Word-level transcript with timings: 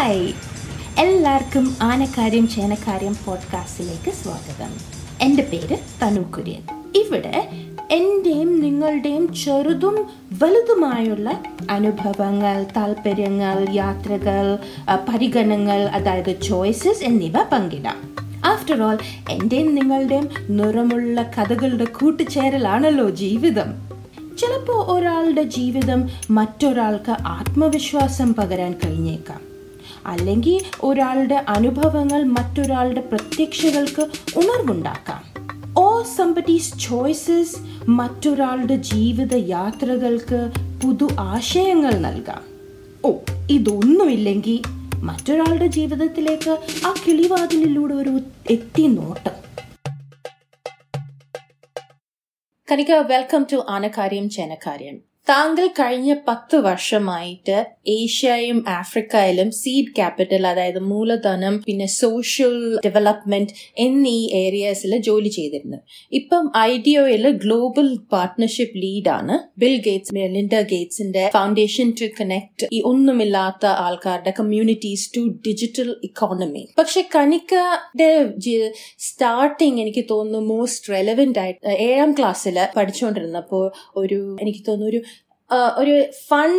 Hi 0.00 0.32
എല്ലാവർക്കും 0.98 1.76
ആനക്കാര്യം 1.82 2.48
ചേനക്കാര്യം 2.48 3.16
പോഡ്കാസ്റ്റിലേക്ക് 3.24 4.10
സ്വാഗതം. 4.10 4.74
എന്റെ 5.20 5.42
പേര് 5.42 5.76
തനു 6.02 6.20
കുര്യൻ. 6.20 6.92
ഇവിടെ 6.96 7.48
എന്റെയും 7.90 8.60
നിങ്ങളുടെയും 8.60 9.34
ചെറുതും 9.34 10.06
വലുതുമായുള്ള 10.42 11.42
അനുഭവങ്ങൾ 11.70 12.66
താല്പര്യങ്ങൾ 12.76 13.66
യാത്രകൾ 13.74 14.58
പരിഗണനകൾ 15.08 15.82
അതായത് 15.82 16.42
ചോയ്സസ് 16.42 17.04
എന്നിവ 17.04 17.42
പങ്കിടാം. 17.52 18.14
ആഫ്റ്റർ 18.44 18.82
ഓൾ 18.82 18.98
എന്റെയും 19.30 19.74
നിങ്ങളുടെയും 19.74 20.28
നിറമുള്ള 20.48 21.22
കഥകളുടെ 21.22 21.84
കൂട്ടുചേരലാണല്ലോ 21.84 23.10
ജീവിതം. 23.10 23.74
ചിലപ്പോൾ 24.38 24.92
ഒരാളുടെ 24.92 25.42
ജീവിതം 25.42 26.08
മറ്റൊരാൾക്ക് 26.30 27.10
ആത്മവിശ്വാസം 27.10 28.34
പകരാൻ 28.34 28.74
കഴിഞ്ഞേക്കാം. 28.84 29.49
അല്ലെങ്കിൽ 30.06 30.62
ഒരാളുടെ 30.80 31.44
അനുഭവങ്ങൾ 31.48 32.24
മറ്റൊരാളുടെ 32.24 33.00
പ്രത്യക്ഷകൾക്ക് 33.00 34.02
ഉണർവുണ്ടാക്കാം. 34.36 35.30
ഓ 35.78 36.02
സമ്പറ്റീസ് 36.02 36.78
ചോയ്സസ് 36.78 37.56
മറ്റൊരാളുടെ 37.88 38.76
ജീവിത 38.76 39.34
യാത്രകൾക്ക് 39.34 40.50
പുതു 40.82 41.08
ആശയങ്ങൾ 41.18 41.92
നൽകാം. 41.92 42.42
ഓ 43.04 43.12
ഇതൊന്നുമില്ലെങ്കിൽ 43.50 44.62
മറ്റൊരാളുടെ 44.96 45.66
ജീവിതത്തിലേക്ക് 45.66 46.50
ആ 46.86 46.94
കിളിവാതിലിലൂടെ 47.06 47.94
ഒരു 47.94 48.20
എത്തി 48.50 48.82
നോട്ടം. 48.82 49.50
കനിക 52.72 52.92
വെൽക്കം 52.92 53.46
ടു 53.52 53.66
ആനക്കാര്യം 53.68 54.30
ചേനക്കാര്യം 54.30 55.09
താങ്കൾ 55.30 55.66
കഴിഞ്ഞ 55.80 56.10
പത്ത് 56.28 56.56
വർഷമായിട്ട് 56.56 57.56
ഏഷ്യയും 57.88 58.58
ആഫ്രിക്കയിലും 58.68 59.48
സീഡ് 59.50 59.92
ക്യാപിറ്റൽ 59.96 60.46
അതായത് 60.46 60.78
മൂലധനം 60.82 61.54
പിന്നെ 61.66 61.86
സോഷ്യൽ 61.94 62.54
ഡെവലപ്മെന്റ് 62.84 63.54
എന്നീ 63.78 64.16
ഏരിയസിൽ 64.34 64.92
ജോലി 64.98 65.28
ചെയ്തിരുന്നു. 65.28 65.78
ഇപ്പം 66.12 66.44
ഐഡിയോയിൽ 66.62 67.24
ഗ്ലോബൽ 67.44 67.88
പാർട്ട്ണർഷിപ്പ് 68.12 68.78
ലീഡാണ് 68.78 69.36
ബിൽ 69.58 69.76
ഗേറ്റ്സ് 69.86 70.14
മെലിൻഡ 70.14 70.54
ഗേറ്റ്സിന്റെ 70.72 71.24
ഫൗണ്ടേഷൻ 71.32 71.90
ടു 72.00 72.08
കണക്ട് 72.20 72.68
ഈ 72.72 72.80
ഒന്നുമില്ലാത്ത 72.84 73.66
ആൾക്കാരുടെ 73.84 74.34
കമ്മ്യൂണിറ്റീസ് 74.38 75.06
ടു 75.16 75.22
ഡിജിറ്റൽ 75.48 75.90
ഇക്കോണമി 76.02 76.64
പക്ഷെ 76.76 77.02
കനിക്കയുടെ 77.16 78.10
സ്റ്റാർട്ടിങ് 78.98 79.80
എനിക്ക് 79.80 80.04
തോന്നുന്നു 80.10 80.54
മോസ്റ്റ് 80.54 80.92
റെലവെന്റ് 80.92 81.38
ആയിട്ട് 81.38 81.60
ഏഴാം 81.80 82.12
ക്ലാസ്സിൽ 82.12 82.58
പഠിച്ചുകൊണ്ടിരുന്നപ്പോൾ 82.76 83.64
ഒരു 83.96 84.20
എനിക്ക് 84.40 84.62
തോന്നുന്നു 84.68 84.90
ഒരു 84.90 85.00
ഒരു 85.54 86.04
ഫൺ 86.28 86.52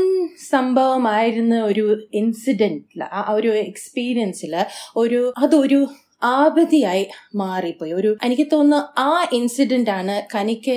സംഭവമായിരുന്ന 0.50 1.64
ഒരു 1.64 2.08
ഇൻസിഡന്റിൽ 2.14 3.04
ആ 3.04 3.32
ഒരു 3.32 3.48
എക്സ്പീരിയൻസിൽ 3.48 4.56
ഒരു 4.96 5.34
അതൊരു 5.38 5.88
ആപതിയായി 6.24 7.08
മാറിപ്പോയി. 7.36 7.94
ഒരു 7.94 8.18
എനിക്ക് 8.24 8.48
തോന്നുന്നു 8.54 9.00
ആ 9.00 9.28
ഇൻസിഡന്റ് 9.34 9.90
ആണ് 9.90 10.22
കനിക്ക 10.36 10.70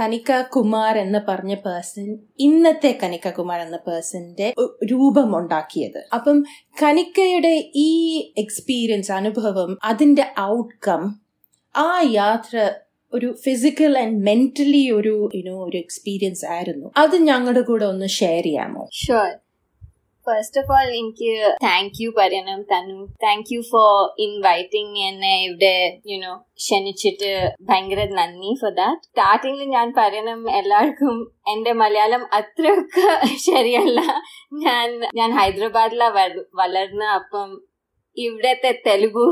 കനിക്ക 0.00 0.42
കുമാർ 0.42 0.98
എന്ന് 0.98 1.18
പറഞ്ഞ 1.28 1.54
പേഴ്സൺ 1.54 2.18
ഇന്നത്തെ 2.38 2.98
കനിക്ക 3.02 3.30
കുമാർ 3.30 3.60
എന്ന 3.60 3.76
പേഴ്സന്റെ 3.76 4.54
രൂപം 4.84 5.38
ഉണ്ടാക്കിയത്. 5.38 6.04
അപ്പം 6.14 6.44
കനിക്കയുടെ 6.82 7.70
ഈ 7.74 7.90
എക്സ്പീരിയൻസ് 8.38 9.12
അനുഭവം 9.12 9.78
അതിന്റെ 9.84 10.26
ഔട്ട്കം 10.40 11.14
ആ 11.76 12.00
യാത്ര 12.10 12.70
ഒരു 13.12 13.28
ഫിസിക്കൽ 13.44 13.98
ആൻഡ് 13.98 14.18
മെന്റലി 14.26 14.82
ഒരു 14.98 15.14
യുനോ 15.38 15.54
ഒരു 15.64 15.76
എക്സ്പീരിയൻസ് 15.76 16.44
ആയിരുന്നു. 16.46 16.88
അത് 16.96 17.16
ഞങ്ങളുടെ 17.28 17.60
കൂടെ 17.60 17.84
ഒന്ന് 17.84 18.08
ഷെയർ 18.20 18.42
ചെയ്യാമോ? 18.42 18.82
ഷുവർ 19.04 19.30
ഫസ്റ്റ് 20.26 20.60
ഓഫ് 20.60 20.72
ഓൾ 20.76 20.88
എനിക്ക് 21.00 21.30
താങ്ക് 21.62 21.98
യു 22.02 22.08
പറയണം 22.16 22.60
Tanu. 22.72 22.96
Thank 23.24 23.50
you 23.54 23.60
for 23.70 23.92
inviting 24.18 24.98
എന്നെ 25.08 25.32
ഇവിടെ 25.44 26.00
യുനോ 26.12 26.32
ക്ഷണിച്ചിട്ട് 26.62 27.30
ഭയങ്കര 27.60 28.04
നന്ദി 28.18 28.52
ഫോർ 28.60 28.72
ദാറ്റ് 28.72 29.08
സ്റ്റാർട്ടിങ്ങിൽ 29.08 29.70
ഞാൻ 29.76 29.88
പറയണം 30.00 30.42
എല്ലാവർക്കും 30.50 31.16
എന്റെ 31.54 31.72
മലയാളം 31.72 32.24
അത്രയൊക്കെ 32.32 33.06
ശരിയല്ല. 33.48 34.00
ഞാൻ 34.66 34.88
ഞാൻ 35.20 35.32
ഹൈദരാബാദിലാ 35.40 36.10
വളർന്ന 36.62 37.04
അപ്പം 37.20 37.48
ഇവിടത്തെ 38.16 38.70
തെലുഗു 38.86 39.26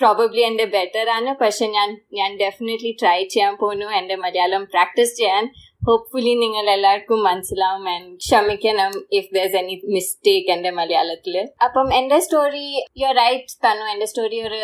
പ്രോബബ്ലി 0.00 0.42
എന്റെ 0.48 0.64
ബെറ്റർ 0.74 1.06
ആണ്. 1.10 1.30
പക്ഷെ 1.40 1.66
ഞാൻ 1.76 1.88
ഞാൻ 2.12 2.30
ഡെഫിനറ്റ്ലി 2.42 2.92
ട്രൈ 3.00 3.18
ചെയ്യാൻ 3.34 3.54
പോന്നു 3.62 3.86
എന്റെ 4.00 4.16
മലയാളം 4.24 4.64
പ്രാക്ടീസ് 4.74 5.16
ചെയ്യാൻ. 5.16 5.44
ഹോപ്പ്ഫുള്ളി 5.88 6.32
നിങ്ങൾ 6.34 6.64
എല്ലാവർക്കും 6.70 7.20
മനസ്സിലാവും 7.22 7.88
ആൻഡ് 7.88 8.08
ക്ഷമിക്കണം 8.24 8.92
ഇഫ് 9.18 9.30
ദർ 9.34 9.56
എനി 9.60 9.74
മിസ്റ്റേക്ക് 9.94 10.50
എന്റെ 10.54 10.70
മലയാളത്തിൽ. 10.70 11.34
അപ്പം 11.66 11.88
എന്റെ 11.94 12.18
സ്റ്റോറി 12.24 12.64
യു 13.02 13.10
റൈറ്റ് 13.20 13.56
തന്നു. 13.66 13.84
എന്റെ 13.92 14.06
സ്റ്റോറി 14.06 14.38
ഒരു 14.48 14.60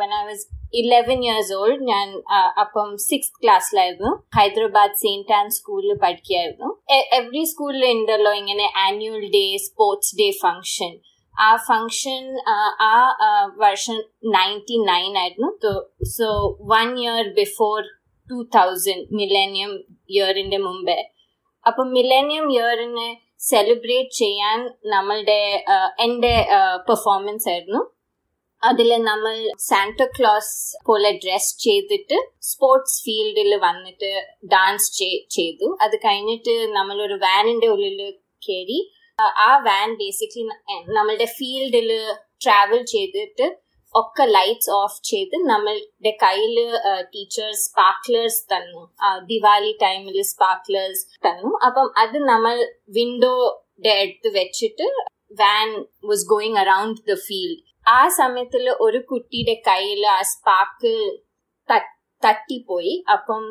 when 0.00 0.12
I 0.18 0.22
was 0.28 0.44
eleven 0.74 1.20
years 1.24 1.54
old 1.54 1.82
ഞാൻ 1.82 2.06
ആ, 2.30 2.38
അപ്പം 2.58 2.88
സിക്സ് 3.06 3.32
ക്ലാസ്സിലായിരുന്നു 3.42 4.10
ഹൈദരാബാദ് 4.38 5.00
സെയിന്റ് 5.02 5.32
ആൻഡ് 5.32 5.50
സ്കൂളിൽ 5.50 5.92
പഠിക്കുകയായിരുന്നു. 6.04 6.70
എവറി 7.18 7.44
സ്കൂളിൽ 7.44 7.84
ഉണ്ടല്ലോ 7.92 8.32
ഇങ്ങനെ 8.32 8.66
annual 8.86 9.26
day 9.36 9.44
sports 9.66 10.16
day 10.20 10.30
function 10.44 10.92
ആ 11.46 11.50
ഫംഗ്ഷൻ 11.68 12.24
ആ 12.90 12.94
വർഷൻ 13.62 13.62
വർഷം 13.64 13.98
നയന്റി 14.36 14.76
നയൻ 14.90 15.12
ആയിരുന്നു. 15.22 15.50
So 16.16 16.26
one 16.72 16.88
year 17.04 17.26
before 17.40 17.76
two 18.28 18.38
thousand 18.56 19.06
millennium 19.18 19.72
ഇയറിന്റെ 20.16 20.58
മുമ്പേ. 20.66 20.98
അപ്പൊ 21.66 21.82
മിലേനിയം 21.96 22.46
ഇയറിനെ 22.56 23.08
സെലിബ്രേറ്റ് 23.50 24.16
ചെയ്യാൻ 24.22 24.58
നമ്മളുടെ 24.94 25.40
എന്റെ 26.06 26.34
പെർഫോമൻസ് 26.88 27.48
ആയിരുന്നു. 27.52 27.82
അതിൽ 28.62 28.90
നമ്മൾ 29.02 29.34
സാന്റക്ലോസ് 29.68 30.54
പോലെ 30.86 31.10
ഡ്രസ് 31.24 31.52
ചെയ്തിട്ട് 31.64 32.16
സ്പോർട്സ് 32.50 32.98
ഫീൽഡിൽ 33.04 33.52
വന്നിട്ട് 33.66 34.10
ഡാൻസ് 34.54 34.88
ചെയ്തു. 35.36 35.68
അത് 35.84 35.96
കഴിഞ്ഞിട്ട് 36.06 36.54
നമ്മളൊരു 36.78 37.18
വാനിന്റെ 37.26 37.68
ഉള്ളിൽ 37.74 38.00
കയറി 38.46 38.80
ആ- 39.20 39.58
വാൻ 39.58 39.94
ബേസിക്കലി 39.94 40.44
നമ്മളുടെ 40.92 41.24
ഫീൽഡിൽ 41.24 42.12
ട്രാവൽ 42.44 42.84
ചെയ്തിട്ട് 42.84 43.58
ഒക്കെ 43.94 44.22
ലൈറ്റ്സ് 44.22 44.70
ഓഫ് 44.70 45.02
ചെയ്ത് 45.02 45.36
നമ്മളുടെ 45.36 46.16
കയ്യിൽ 46.22 46.70
ടീച്ചേഴ്സ് 47.00 47.60
സ്പാർക്ലേഴ്സ് 47.60 48.54
തന്നു. 48.54 48.94
ദിവാലി 49.26 49.78
ടൈമിൽ 49.82 50.22
സ്പാർക്ലേഴ്സ് 50.22 51.06
തന്നു. 51.26 51.58
അപ്പം 51.66 51.98
അത് 51.98 52.18
നമ്മൾ 52.18 52.72
വിൻഡോയുടെ 52.88 53.88
അടുത്ത് 53.88 54.38
വെച്ചിട്ട് 54.38 54.82
van 55.40 55.84
was 56.04 56.26
going 56.26 56.58
around 56.58 57.00
the 57.12 57.14
field 57.14 57.88
ആ 57.88 58.08
സമയത്തിൽ 58.08 58.70
ഒരു 58.80 58.98
കുട്ടിയുടെ 58.98 59.62
കയ്യിൽ 59.66 60.06
ആ 60.06 60.22
സ്പാർക്കിൾ 60.22 61.18
തട്ടിപ്പോയി. 62.24 63.04
അപ്പം 63.12 63.42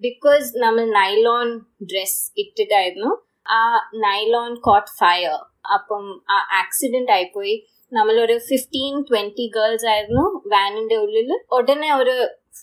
ബിക്കോസ് 0.00 0.58
നമ്മൾ 0.58 0.84
നൈലോൺ 0.84 1.60
ഡ്രസ് 1.84 2.32
ഇട്ടിട്ടായിരുന്നു 2.36 3.25
ആ 3.50 3.62
നൈലോൺ 3.94 4.54
കോട്ട് 4.60 4.92
ഫയർ 5.00 5.36
അപ്പം 5.74 6.04
ആ 6.30 6.36
ആക്സിഡന്റ് 6.60 7.12
ആയിപ്പോയി. 7.12 7.54
നമ്മളൊരു 7.92 8.38
ഫിഫ്റ്റീൻ 8.38 8.94
ട്വന്റി 9.02 9.46
ഗേൾസ് 9.56 9.86
ആയിരുന്നു 9.86 10.24
വാനിന്റെ 10.52 10.96
ഉള്ളിൽ 10.96 11.30
ഉടനെ 11.52 11.94
ഒരു 11.94 12.16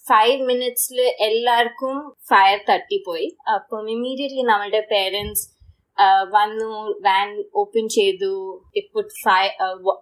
ഫൈവ് 0.10 0.38
മിനിറ്റ്സിൽ 0.42 1.02
എല്ലാവർക്കും 1.02 1.96
ഫയർ 2.30 2.60
തട്ടിപ്പോയി. 2.70 3.28
അപ്പം 3.54 3.90
ഇമ്മീഡിയറ്റ്ലി 3.90 4.42
നമ്മളുടെ 4.42 4.88
പേരൻസ് 4.92 5.44
വന്നു 6.30 6.70
വാൻ 7.08 7.44
ഓപ്പൺ 7.56 7.90
ചെയ്തു. 7.90 8.32
പുട്ട് 8.94 9.14
ഫയർ 9.24 9.52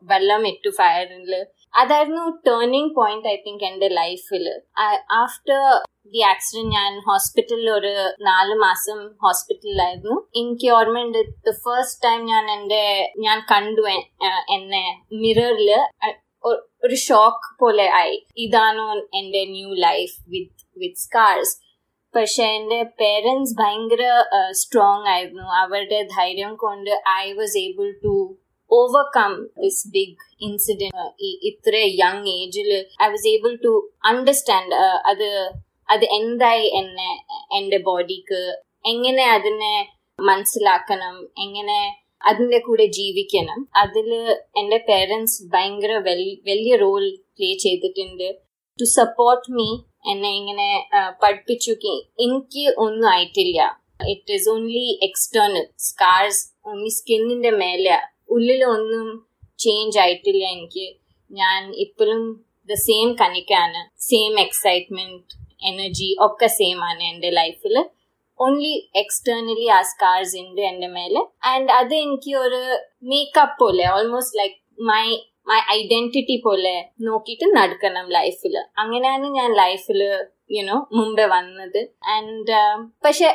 വെള്ളം 0.04 0.48
ഇട്ടു 0.48 0.70
ഫയറിൽ 0.70 1.34
അതായിരുന്നു 1.74 2.24
ടേണിംഗ് 2.48 2.94
പോയിന്റ് 2.96 3.28
ഐ 3.28 3.36
തിങ്ക് 3.46 3.66
എന്റെ 3.66 3.88
ലൈഫിൽ 3.94 4.46
ആഫ്റ്റർ 5.24 5.60
ദി 6.14 6.22
ആക്സിഡന്റ് 6.30 6.74
ഞാൻ 6.76 6.92
ഹോസ്പിറ്റലിൽ 7.00 7.68
ഒരു 7.72 7.92
നാല് 8.22 8.56
മാസം 8.60 9.00
ഹോസ്പിറ്റലിലായിരുന്നു 9.26 10.16
എനിക്ക് 10.36 10.70
ഓർമ്മയുണ്ട് 10.72 11.20
ദ 11.48 11.54
ഫസ്റ്റ് 11.66 12.04
ടൈം 12.04 12.22
ഞാൻ 12.26 12.46
എന്റെ 12.52 12.84
ഞാൻ 13.20 13.40
കണ്ടു 13.52 13.84
എന്നെ 14.56 14.84
മിററിൽ 15.22 15.70
ഒരു 16.84 16.98
ഷോക്ക് 17.08 17.50
പോലെ 17.60 17.88
ആയി. 17.94 18.16
ഇതാണോ 18.38 18.86
എന്റെ 19.14 19.42
new 19.46 19.72
life 19.88 20.16
with 20.28 20.64
with 20.78 20.96
scars 20.96 21.54
പക്ഷെ 22.14 22.44
എന്റെ 22.58 22.80
പേരൻസ് 23.02 23.56
ഭയങ്കര 23.60 24.04
സ്ട്രോങ് 24.52 25.08
ആയിരുന്നു. 25.08 25.46
അവരുടെ 25.62 26.00
ധൈര്യം 26.18 26.54
കൊണ്ട് 26.56 26.92
I 27.20 27.26
was 27.34 27.58
able 27.58 27.88
to 28.04 28.16
overcome 28.72 29.32
this 29.64 29.78
big 29.96 30.12
incident 30.42 31.06
ഇത്ര 31.50 31.76
യങ് 32.02 32.28
ഏജിൽ 32.28 32.70
I 33.04 33.08
was 33.10 33.28
able 33.28 33.58
to 33.64 33.72
understand 34.04 34.76
അത് 35.12 35.30
അത് 35.90 36.06
എന്തായി 36.06 36.68
എന്നെ 36.68 37.10
എന്റെ 37.56 37.78
ബോഡിക്ക് 37.78 38.42
എങ്ങനെ 38.86 39.32
അതിനെ 39.32 39.74
മനസ്സിലാക്കണം? 40.20 41.16
എങ്ങനെ 41.40 41.80
അതിന്റെ 42.26 42.60
കൂടെ 42.60 42.86
ജീവിക്കണം? 42.86 43.60
അതിൽ 43.76 44.10
എന്റെ 44.58 44.86
പേരൻസ് 44.90 45.44
ഭയങ്കര 45.54 45.94
വലിയ 46.50 46.76
റോൾ 46.76 47.04
പ്ലേ 47.38 47.58
ചെയ്തിട്ടുണ്ട്. 47.58 48.28
ടു 48.80 48.84
സപ്പോർട്ട് 48.84 49.52
മീ 49.52 49.70
എന്നെ 50.12 50.30
ഇങ്ങനെ 50.36 50.70
പഠിപ്പിച്ചു. 51.24 51.72
എനിക്ക് 52.20 52.64
ഒന്നും 52.78 53.10
ആയിട്ടില്ല. 53.10 53.60
It 54.10 54.34
is 54.34 54.50
only 54.50 55.00
external 55.04 55.66
scars 55.78 56.44
only 56.66 56.90
സ്കിന്നിന്റെ 56.90 57.52
മേലെ 57.64 57.98
ഉള്ളിൽ 58.32 58.62
ഒന്നും 58.76 59.08
ചേഞ്ച് 59.64 59.98
ആയിട്ടില്ല. 60.04 60.44
എനിക്ക് 60.56 60.88
ഞാൻ 61.32 61.60
ഇപ്പോഴും 61.86 62.22
ദ 62.70 62.76
സെയിം 62.88 63.10
കണിക്കാണ് 63.22 63.82
സെയിം 64.10 64.34
എക്സൈറ്റ്മെന്റ് 64.46 65.40
എനർജി 65.70 66.10
ഒക്കെ 66.26 66.48
സെയിം 66.60 66.80
ആണ് 66.90 67.02
എന്റെ 67.12 67.30
ലൈഫിൽ 67.40 67.76
ഓൺലി 68.40 68.74
എക്സ്റ്റേർണലി 69.02 69.68
ആ 69.78 69.80
സ്കാർസ് 69.90 70.38
ഉണ്ട് 70.44 70.62
എന്റെ 70.70 70.88
മേലെ. 70.96 71.22
ആൻഡ് 71.52 71.72
അത് 71.80 71.94
എനിക്ക് 72.04 72.32
ഒരു 72.46 72.62
മേക്കപ്പ് 73.12 73.60
പോലെ 73.62 73.86
almost 73.96 74.40
like 74.40 74.58
my 74.92 75.06
my 75.50 75.60
identity 75.76 76.36
പോലെ 76.46 76.74
നോക്കിയിട്ട് 77.08 77.48
നടക്കണം 77.60 78.06
ലൈഫിൽ 78.18 78.56
അങ്ങനെയാണ് 78.84 79.28
ഞാൻ 79.38 79.50
ലൈഫിൽ 79.62 80.02
യുനോ 80.58 80.78
മുമ്പേ 80.98 81.26
വന്നത്. 81.34 81.82
ആൻഡ് 82.14 82.58
പക്ഷെ 83.06 83.30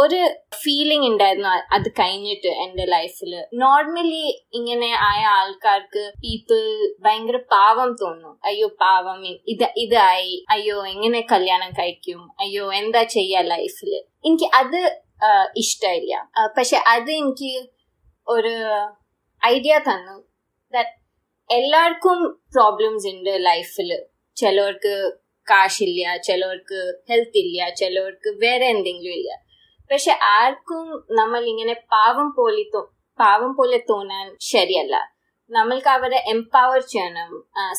ഒരു 0.00 0.20
ഫീലിംഗ് 0.62 1.06
ഉണ്ടായിരുന്നു 1.10 1.50
അത് 1.76 1.86
കഴിഞ്ഞിട്ട് 2.00 2.50
എന്റെ 2.64 2.84
ലൈഫിൽ 2.94 3.32
നോർമലി 3.62 4.24
ഇങ്ങനെ 4.58 4.90
ആയ 5.08 5.20
ആൾക്കാർക്ക് 5.38 6.02
പീപ്പിൾ 6.22 6.60
ഭയങ്കര 7.04 7.38
പാവം 7.54 7.90
തോന്നും. 8.02 8.34
അയ്യോ 8.48 8.68
പാവം 8.84 9.20
ഇത് 9.52 9.66
ഇതായി. 9.84 10.34
അയ്യോ 10.54 10.76
എങ്ങനെ 10.94 11.20
കല്യാണം 11.32 11.70
കഴിക്കും? 11.80 12.20
അയ്യോ 12.40 12.66
എന്താ 12.80 13.02
ചെയ്യാ 13.16 13.42
ലൈഫിൽ 13.54 13.92
എനിക്ക് 14.28 14.48
അത് 14.60 14.80
ഇഷ്ടമില്ല. 15.62 16.14
പക്ഷെ 16.56 16.78
അത് 16.94 17.10
എനിക്ക് 17.20 17.52
ഒരു 18.26 18.54
ഐഡിയ 19.42 19.74
തന്നു 19.90 20.16
എല്ലാവർക്കും 21.50 22.18
പ്രോബ്ലംസ് 22.54 23.06
ഉണ്ട് 23.14 23.32
ലൈഫിൽ 23.48 23.90
ചിലവർക്ക് 24.36 24.94
കാശില്ല 25.46 26.16
ചിലവർക്ക് 26.28 26.78
ഹെൽത്ത് 27.10 27.38
ഇല്ല 27.42 27.68
ചിലവർക്ക് 27.80 28.30
വേറെ 28.44 28.66
എന്തെങ്കിലും 28.74 29.14
ഇല്ല. 29.18 29.30
പക്ഷെ 29.90 30.12
ആർക്കും 30.36 30.86
നമ്മൾ 31.18 31.42
ഇങ്ങനെ 31.52 31.74
പാവം 31.94 32.28
പോലെ 32.38 32.62
പാവം 33.18 33.52
പോലെ 33.58 33.78
തോന്നാൻ 33.90 34.26
ശരിയല്ല. 34.52 34.94
നമ്മൾക്ക് 35.50 35.90
അവരെ 35.96 36.18
എംപവർ 36.32 36.80
ചെയ്യണം 36.92 37.30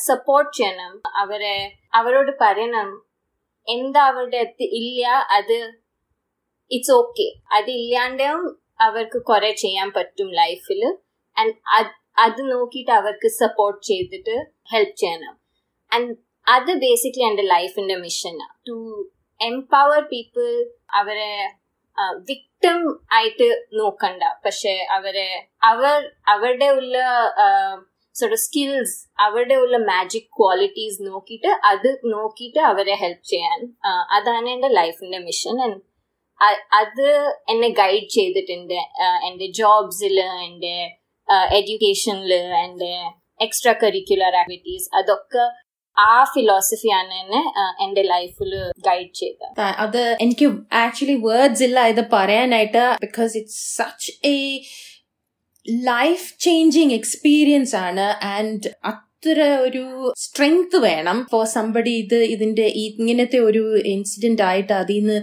സപ്പോർട്ട് 0.08 0.50
ചെയ്യണം. 0.58 0.92
അവരെ 1.22 1.56
അവരോട് 1.98 2.32
പറയണം 2.44 2.88
എന്താ 3.68 4.02
അവരുടെ 4.10 4.40
ഇല്ല 4.80 5.02
അത് 5.36 5.58
ഇറ്റ്സ് 6.70 6.94
ഓക്കെ 7.00 7.26
അത് 7.56 7.68
ഇല്ലാണ്ടും 7.78 8.40
അവർക്ക് 8.86 9.18
കുറെ 9.30 9.50
ചെയ്യാൻ 9.62 9.88
പറ്റും 9.98 10.28
ലൈഫിൽ 10.40 10.82
ആൻഡ് 11.36 11.54
അത് 12.24 12.40
നോക്കിയിട്ട് 12.52 12.92
അവർക്ക് 13.00 13.28
സപ്പോർട്ട് 13.42 13.80
ചെയ്തിട്ട് 13.90 14.36
ഹെൽപ്പ് 14.72 14.96
ചെയ്യണം. 15.02 15.34
ആൻഡ് 15.92 16.12
അത് 16.46 16.70
ബേസിക്കലി 16.84 17.26
എന്റെ 17.30 17.44
ലൈഫിന്റെ 17.54 17.96
മിഷനാണ് 18.04 18.54
ടു 18.68 18.76
എംപവർ 19.40 20.00
പീപ്പിൾ 20.12 20.46
അവരെ 21.00 21.32
വിക്ടം 22.28 22.80
ആയിട്ട് 23.16 23.48
നോക്കണ്ട. 23.80 24.22
പക്ഷെ 24.44 24.74
അവരെ 24.96 25.28
അവർ 25.70 25.98
അവരുടെ 26.34 26.68
ഉള്ള 26.78 26.96
സോട്ട് 28.14 28.38
സ്കിൽസ് 28.44 28.96
അവരുടെ 29.24 29.56
ഉള്ള 29.64 29.76
മാജിക് 29.90 30.30
ക്വാളിറ്റീസ് 30.38 30.98
നോക്കിയിട്ട് 31.08 31.50
അത് 31.70 31.90
നോക്കിയിട്ട് 32.14 32.60
അവരെ 32.70 32.94
ഹെൽപ്പ് 33.02 33.26
ചെയ്യാൻ 33.32 33.60
അതാണ് 34.16 34.48
എന്റെ 34.54 34.70
ലൈഫിന്റെ 34.78 35.20
മിഷൻ 35.28 35.56
ആൻഡ് 35.66 35.80
അത് 36.80 37.06
എന്നെ 37.52 37.68
ഗൈഡ് 37.80 38.08
ചെയ്തിട്ടുണ്ട്. 38.16 38.78
എന്റെ 39.28 39.46
ജോബ്സിൽ 39.60 40.18
എന്റെ 40.48 40.74
എഡ്യൂക്കേഷനിൽ 41.58 42.34
എന്റെ 42.64 42.92
എക്സ്ട്രാ 43.46 43.72
കരിക്കുലർ 43.82 44.34
ആക്ടിവിറ്റീസ് 44.42 44.88
അതൊക്കെ 44.98 45.44
ആ 45.98 46.24
ഫിലോസഫിയാണ് 46.24 47.14
എന്നെ 47.14 47.42
എന്റെ 47.84 48.02
ലൈഫിൽ 48.02 48.52
ഗൈഡ് 48.78 49.14
ചെയ്തത്. 49.14 49.60
അത് 49.60 50.16
എനിക്ക് 50.20 50.46
ആക്ച്വലി 50.72 51.14
വേർഡ്സ് 51.14 51.62
ഇല്ല 51.62 51.80
ഇത് 51.80 52.02
പറയാനായിട്ട് 52.12 52.96
because 53.00 53.36
it's 53.36 53.76
such 53.76 54.12
a 54.26 54.62
life 55.84 56.38
changing 56.40 56.92
experience 56.92 57.76
ആണ്. 57.76 58.26
ആൻഡ് 58.26 58.70
അത്ര 59.22 59.44
ഒരു 59.62 59.80
സ്ട്രെങ്ത് 60.16 60.74
വേണം 60.82 61.16
ഫോർ 61.30 61.44
സംബടി 61.48 61.92
ഇത് 61.94 62.18
ഇതിന്റെ 62.26 62.66
ഇങ്ങനത്തെ 62.82 63.38
ഒരു 63.40 63.62
ഇൻസിഡന്റ് 63.92 64.42
ആയിട്ട് 64.42 64.72
അതിൽ 64.74 64.98
നിന്ന് 65.00 65.16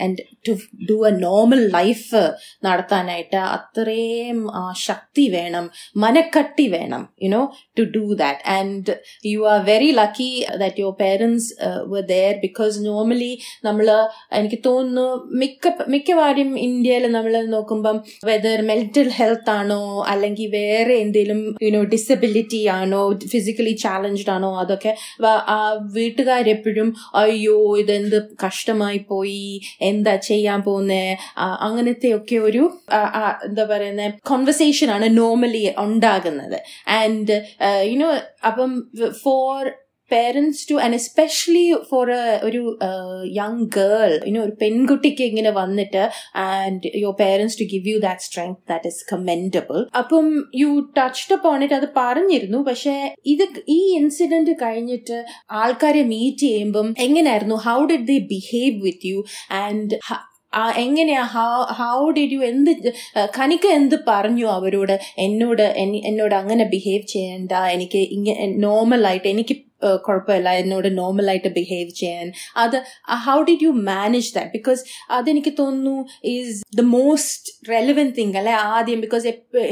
and 0.00 0.22
to 0.46 0.52
do 0.88 0.96
a 1.04 1.12
normal 1.18 1.60
life 1.70 2.22
നടത്താനായിട്ട് 2.64 3.40
അത്രയും 3.48 4.40
ശക്തി 4.80 5.26
വേണം 5.28 5.68
മനക്കട്ടി 5.96 6.66
വേണം 6.68 7.04
you know 7.24 7.42
to 7.78 7.84
do 7.94 8.02
that 8.14 8.44
and 8.54 8.96
you 9.26 9.46
are 9.46 9.60
very 9.64 9.90
lucky 9.92 10.28
that 10.56 10.82
your 10.82 10.96
parents 11.00 11.48
were 11.86 12.02
there 12.08 12.34
because 12.42 12.84
normally 12.86 13.32
നമ്മൾ 13.64 13.88
എനിക്ക് 14.38 14.60
തോന്നുന്നു 14.64 15.06
മിക്ക 15.38 15.74
മിക്കവാറും 15.88 16.52
ഇന്ത്യയിൽ 16.64 17.06
നമ്മൾ 17.12 17.36
നോക്കുമ്പം 17.50 17.98
വെദർ 18.26 18.60
മെന്റൽ 18.64 19.10
ഹെൽത്ത് 19.14 19.52
ആണോ 19.52 19.80
അല്ലെങ്കിൽ 20.08 20.50
വേറെ 20.54 20.96
എന്തെങ്കിലും 20.98 21.42
യുനോ 21.66 21.82
ഡിസബിലിറ്റി 22.08 22.66
ആണോ 22.66 23.00
ഫിസിക്കലി 23.26 23.72
ചാലഞ്ച്ഡ് 23.72 24.30
ആണോ 24.30 24.50
അതൊക്കെ 24.58 24.92
ആ 25.48 25.58
വീട്ടുകാരെപ്പോഴും 25.92 26.88
അയ്യോ 27.14 27.76
ഇതെന്ത് 27.76 28.18
കഷ്ടമായി 28.46 29.00
പോയി 29.08 29.60
എന്താ 29.80 30.14
ചെയ്യാൻ 30.28 30.60
പോകുന്നേ 30.62 31.02
അങ്ങനത്തെ 31.60 32.10
ഒക്കെ 32.16 32.36
ഒരു 32.36 32.62
എന്താ 33.44 33.64
പറയുന്ന 33.64 34.08
കോൺവെർസേഷൻ 34.26 34.90
ആണ് 34.90 35.06
നോർമലി 35.18 35.62
ഉണ്ടാകുന്നത്. 35.78 36.58
ആൻഡ് 36.88 37.36
യുനോ 37.82 38.10
അപ്പം 38.46 38.72
for 39.24 39.60
parents 40.10 40.60
to 40.70 40.76
and 40.84 40.96
especially 41.00 41.64
for 41.90 42.06
ഒരു 42.48 42.62
യങ് 43.38 43.66
ഗേൾ 43.78 44.12
ഇനി 44.28 44.38
ഒരു 44.46 44.54
പെൺകുട്ടിക്ക് 44.62 45.24
ഇങ്ങനെ 45.30 45.50
വന്നിട്ട് 45.60 46.02
and 46.46 46.92
your 47.02 47.16
parents 47.22 47.58
to 47.60 47.66
give 47.72 47.90
you 47.92 47.98
that 48.06 48.26
strength 48.28 48.60
that 48.72 48.90
is 48.92 49.02
commendable 49.12 49.80
അപ്പം 50.02 50.28
യു 50.62 50.70
ടച്ച്ഡ് 50.98 51.36
അപ്പോൺ 51.38 51.64
ഇറ്റ് 51.66 51.78
അത് 51.80 51.88
പറഞ്ഞിരുന്നു. 51.96 52.60
പക്ഷെ 52.70 52.94
ഇത് 53.26 53.44
ഈ 53.68 53.80
ഇൻസിഡന്റ് 53.98 54.54
കഴിഞ്ഞിട്ട് 54.62 55.18
ആൾക്കാരെ 55.62 56.02
മീറ്റ് 56.14 56.46
ചെയ്യുമ്പം 56.46 56.88
എങ്ങനെയായിരുന്നു 57.06 57.58
how 57.68 57.78
did 57.92 58.08
they 58.12 58.18
behave 58.34 58.74
with 58.86 59.12
you 59.12 59.20
and 59.62 59.94
എങ്ങനെയാ? 60.82 61.22
ഹൗ 61.34 61.48
ഹൗ 61.78 61.96
ഡിഡ് 62.16 62.34
യു 62.34 62.40
എന്ത് 62.50 62.70
കനിക്ക 63.38 63.66
എന്ത് 63.78 63.96
പറഞ്ഞു 64.06 64.46
അവരോട്? 64.54 64.94
എന്നോട് 65.24 65.62
എന്നോട് 66.08 66.34
അങ്ങനെ 66.34 66.64
ബിഹേവ് 66.74 67.04
ചെയ്യണ്ട 67.14 67.52
എനിക്ക് 67.74 68.00
ഇങ്ങനെ 68.16 68.46
നോർമലായിട്ട് 68.66 69.28
എനിക്ക് 69.34 69.56
കുഴപ്പമില്ല. 70.06 70.50
എന്നോട് 70.52 70.98
നോർമലായിട്ട് 70.98 71.48
ബിഹേവ് 71.48 71.90
ചെയ്യാൻ. 71.90 72.26
അത് 72.56 72.76
how 73.26 73.42
did 73.42 73.64
you 73.64 73.70
manage 73.90 74.34
that 74.34 74.50
because 74.50 74.82
അതെനിക്ക് 75.10 75.52
തോന്നുന്നു 75.58 75.96
is 76.24 76.64
the 76.76 76.80
most 76.80 77.70
relevant 77.70 78.16
thing 78.16 78.36
അല്ലെ 78.36 78.52
ആദ്യം? 78.52 79.00
ബിക്കോസ് 79.00 79.26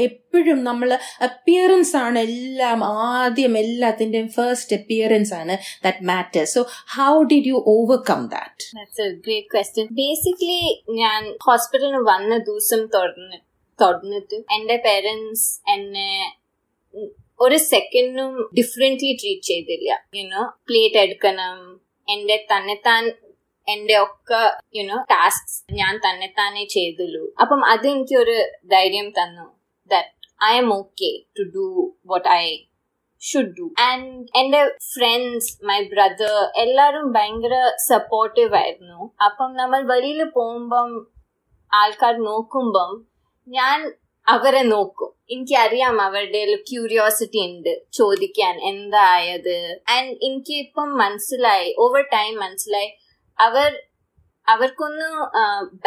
എപ്പോഴും 0.07 0.63
നമ്മൾ 0.63 0.89
അപ്പിയറൻസ് 1.21 1.95
ആണ് 1.95 2.19
എല്ലാം 2.19 2.83
ആദ്യം 2.83 3.57
എല്ലാത്തിന്റെയും 3.57 4.27
ഫസ്റ്റ് 4.27 4.75
അപ്പിയറൻസ് 4.75 5.33
ആണ് 5.33 5.57
that 5.83 6.03
matter 6.03 6.43
so 6.43 6.61
how 6.97 7.23
did 7.23 7.47
you 7.47 7.63
overcome 7.67 8.27
that 8.27 8.65
great 9.25 9.47
question 9.53 9.87
basically 9.91 10.61
ഞാൻ 10.93 11.21
ഹോസ്പിറ്റലിന് 11.47 11.97
വന്ന 11.97 12.37
ദിവസം 12.37 12.85
തുടർന്ന് 12.85 13.37
തുടർന്നിട്ട് 13.79 14.35
എന്റെ 14.53 14.81
പേരൻസ് 14.85 15.47
എന്നെ 15.69 16.09
ഒരു 17.39 17.57
സെക്കൻഡും 17.71 18.33
ഡിഫറെന്റ്ലി 18.57 19.11
ട്രീറ്റ് 19.21 19.47
ചെയ്തില്ല. 19.51 19.89
യുനോ 20.19 20.43
പ്ലേറ്റ് 20.67 20.99
എടുക്കണം 21.05 21.57
എന്റെ 22.07 22.37
തന്നെത്താൻ 22.51 23.03
എന്റെ 23.67 23.95
ഒക്കെ 24.05 24.41
യുനോ 24.77 24.97
ടാസ്ക് 25.11 25.55
ഞാൻ 25.79 25.93
തന്നെത്താനെ 26.05 26.63
ചെയ്തുള്ളൂ. 26.75 27.23
അപ്പം 27.41 27.61
അത് 27.71 27.85
എനിക്ക് 27.93 28.15
ഒരു 28.23 28.37
ധൈര്യം 28.73 29.07
തന്നു 29.19 29.45
that 29.91 30.13
I 30.51 30.53
am 30.61 30.69
okay 30.79 31.11
to 31.37 31.43
do 31.55 31.65
what 32.11 32.29
I 32.37 32.45
should 33.21 33.53
do 33.59 33.67
and 33.89 34.09
എന്റെ 34.39 34.61
ഫ്രണ്ട്സ് 34.93 35.51
മൈ 35.69 35.77
ബ്രദർ 35.93 36.35
എല്ലാരും 36.63 37.05
ഭയങ്കര 37.15 37.55
സപ്പോർട്ടീവ് 37.89 38.55
ആയിരുന്നു. 38.61 38.99
അപ്പം 39.27 39.49
നമ്മൾ 39.61 39.79
വെളിയിൽ 39.93 40.21
പോകുമ്പം 40.37 40.89
ആൾക്കാർ 41.71 42.13
നോക്കുമ്പം 42.29 42.91
ഞാൻ 43.47 43.79
അവരെ 44.27 44.61
നോക്കും. 44.73 45.11
എനിക്കറിയാം 45.33 45.95
അവരുടെ 46.05 46.41
ക്യൂരിയോസിറ്റി 46.69 47.39
ഉണ്ട് 47.49 47.71
ചോദിക്കാൻ 47.97 48.55
എന്തായത്. 48.71 49.57
ആൻഡ് 49.95 50.13
എനിക്ക് 50.27 50.55
ഇപ്പം 50.63 50.89
മനസ്സിലായി 51.03 51.69
ഓവർ 51.83 52.03
ടൈം 52.15 52.33
മനസ്സിലായി 52.45 52.89
അവർ 53.39 53.69
അവർക്കൊന്നും 54.47 55.13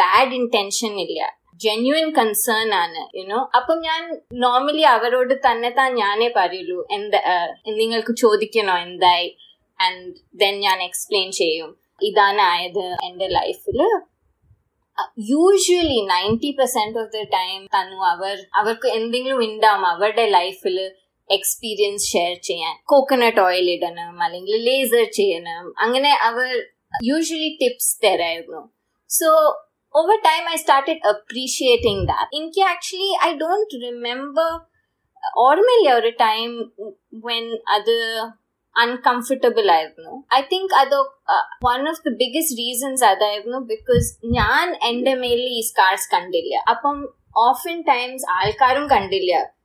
ബാഡ് 0.01 0.35
ഇന്റൻഷൻ 0.39 0.93
ഇല്ല. 1.05 1.19
ജെന്യുവൻ 1.63 2.07
കൺസേൺ 2.17 2.69
ആണ് 2.83 3.01
യുനോ 3.17 3.39
അപ്പം 3.57 3.77
ഞാൻ 3.87 4.01
നോർമലി 4.43 4.83
അവരോട് 4.95 5.33
തന്നെ 5.45 5.69
താൻ 5.79 5.89
ഞാനേ 6.03 6.29
പറയുള്ളൂ 6.37 6.79
എന്താ 6.97 7.19
നിങ്ങൾക്ക് 7.81 8.13
ചോദിക്കണോ 8.23 8.75
എന്തായി? 8.87 9.27
ആൻഡ് 9.79 10.07
ദെൻ 10.41 10.55
ഞാൻ 10.65 10.79
എക്സ്പ്ലെയിൻ 10.87 11.29
ചെയ്യും. 11.41 11.69
ഇതാണ് 12.09 12.41
ആയത് 12.53 12.85
എന്റെ 13.07 13.27
ലൈഫിൽ 13.39 13.79
usually 15.31 15.99
ninety 16.13 16.51
percent 16.59 16.99
of 17.01 17.11
the 17.15 17.21
time 17.37 17.59
തന്നു 17.75 17.99
അവർ 18.13 18.35
അവർക്ക് 18.59 18.87
എന്തെങ്കിലും 18.99 19.39
ഉണ്ടാവും 19.47 19.85
അവരുടെ 19.93 20.25
ലൈഫിൽ 20.37 20.77
എക്സ്പീരിയൻസ് 21.29 22.07
ഷെയർ 22.13 22.33
ചെയ്യാൻ. 22.49 22.73
കോക്കനട്ട് 22.91 23.41
ഓയിൽ 23.47 23.67
ഇടണം 23.75 24.15
അല്ലെങ്കിൽ 24.25 24.55
ലേസർ 24.69 25.05
ചെയ്യണം 25.19 25.65
അങ്ങനെ 25.85 26.11
അവർ 26.29 26.49
usually 27.09 27.51
tips 27.61 27.93
തരായിരുന്നു. 28.05 28.63
So 29.09 29.29
over 29.95 30.15
time 30.27 30.45
i 30.47 30.57
started 30.63 30.99
appreciating 31.11 31.97
that. 32.09 32.27
inki 32.39 32.61
actually 32.73 33.09
i 33.27 33.31
don't 33.45 33.71
remember 33.87 34.49
ഓർമ്മയില്ല 35.43 35.89
ഒരു 35.99 36.09
ടൈം 36.21 36.51
വെൻ 37.25 37.43
അത് 37.75 37.95
അൺകംഫർട്ടബിൾ 38.77 39.71
ആയിരുന്നു. 39.71 40.23
ഐ 40.33 40.41
തിങ്ക് 40.41 40.73
അത് 40.73 40.95
one 41.65 41.89
of 41.89 42.09
the 42.09 42.13
biggest 42.15 42.57
reasons 42.57 43.03
അതായിരുന്നു 43.03 43.57
ബിക്കോസ് 43.57 44.19
ഞാൻ 44.25 44.79
എന്റെ 44.83 45.13
മേലിൽ 45.13 45.49
ഈ 45.49 45.61
സ്കാർസ് 45.61 46.15
കണ്ടില്ല. 46.15 46.63
അപ്പം 46.69 47.13
ഓഫൻ 47.37 47.81
ടൈംസ് 47.81 48.25
ആൾക്കാരും 48.31 48.87
കണ്ടില്ല. 48.87 49.61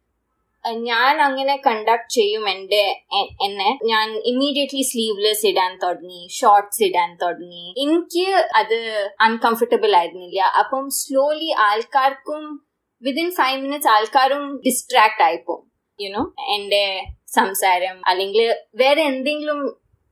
ഞാൻ 0.64 1.20
അങ്ങനെ 1.20 1.62
കണ്ടക്ട് 1.66 2.12
ചെയ്യും 2.12 2.48
എന്റെ 2.48 3.02
എന്നെ. 3.42 3.78
ഞാൻ 3.84 4.16
ഇമ്മീഡിയറ്റ്ലി 4.16 4.82
സ്ലീവ്ലെസ് 4.82 5.46
ഇടാൻ 5.46 5.78
തുടങ്ങി 5.82 6.28
ഷോർട്ട്സ് 6.32 6.82
ഇടാൻ 6.82 7.18
തുടങ്ങി. 7.22 7.74
എനിക്ക് 7.78 8.28
അത് 8.56 9.08
അൺകംഫർട്ടബിൾ 9.20 9.96
ആയിരുന്നില്ല. 9.96 10.40
അപ്പം 10.40 10.90
സ്ലോലി 10.90 11.50
ആൾക്കാർക്കും 11.58 12.66
വിതിൻ 13.02 13.30
ഫൈവ് 13.30 13.62
മിനിറ്റ്സ് 13.62 13.88
ആൾക്കാരും 13.88 14.60
ഡിസ്ട്രാക്ട് 14.66 15.22
ആയിപ്പോ 15.22 15.66
യുനോ 16.00 16.34
എന്റെ 16.54 17.04
സംസാരം 17.40 17.96
അല്ലെങ്കിൽ 18.10 18.44
വേറെ 18.82 19.02
എന്തെങ്കിലും 19.12 19.60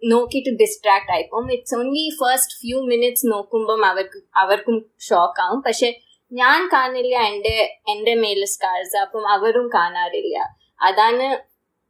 നോക്കിയിട്ട് 0.03 0.53
distract 0.63 1.13
ആയിപ്പോവും 1.15 1.47
it's 1.55 1.77
only 1.81 2.07
first 2.21 2.57
few 2.61 2.79
minutes 2.91 3.27
നോക്കുമ്പം 3.35 3.81
അവർക്ക് 3.91 4.19
അവർക്കും 4.43 4.77
ഷോക്ക് 5.09 5.41
ആവും. 5.45 5.61
പക്ഷെ 5.67 5.89
ഞാൻ 6.33 6.61
കാണില്ല 6.75 7.15
എന്റെ 7.31 7.57
എന്റെ 7.93 8.15
മേലെ 8.23 8.49
സ്കാർസ് 8.55 8.97
അപ്പം 9.05 9.25
അവരും 9.35 9.67
കാണാറില്ല. 9.77 10.37
അതാണ് 10.81 11.27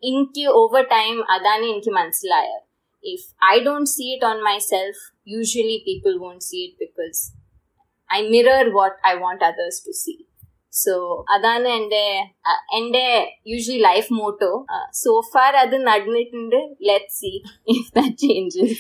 എനിക്ക് 0.03 0.45
ഓവർ 0.61 0.83
ടൈം 0.95 1.17
അതാണ് 1.35 1.65
എനിക്ക് 1.73 1.93
മനസ്സിലായത്. 2.01 2.61
If 3.05 3.27
I 3.53 3.57
don't 3.67 3.91
see 3.95 4.05
it 4.15 4.27
on 4.31 4.39
my 4.49 4.59
self 4.71 5.01
usually 5.35 5.79
people 5.89 6.13
won't 6.25 6.45
see 6.49 6.59
it 6.67 6.79
because 6.85 7.21
I 8.11 8.21
mirror 8.35 8.65
what 8.79 8.97
I 9.11 9.15
want 9.25 9.45
others 9.51 9.81
to 9.87 9.95
see 10.03 10.15
so 10.75 10.95
അതാണ് 11.35 11.69
എന്റെ 11.79 12.05
എന്റെ 12.79 13.05
usually 13.53 13.81
life 13.83 14.11
motto 14.13 14.51
so 15.03 15.11
far 15.33 15.53
അത് 15.63 15.77
നടന്നിട്ടുണ്ട്. 15.89 16.59
Let 16.89 17.15
see 17.19 17.33
if 17.75 17.91
that 17.97 18.19
changes 18.25 18.79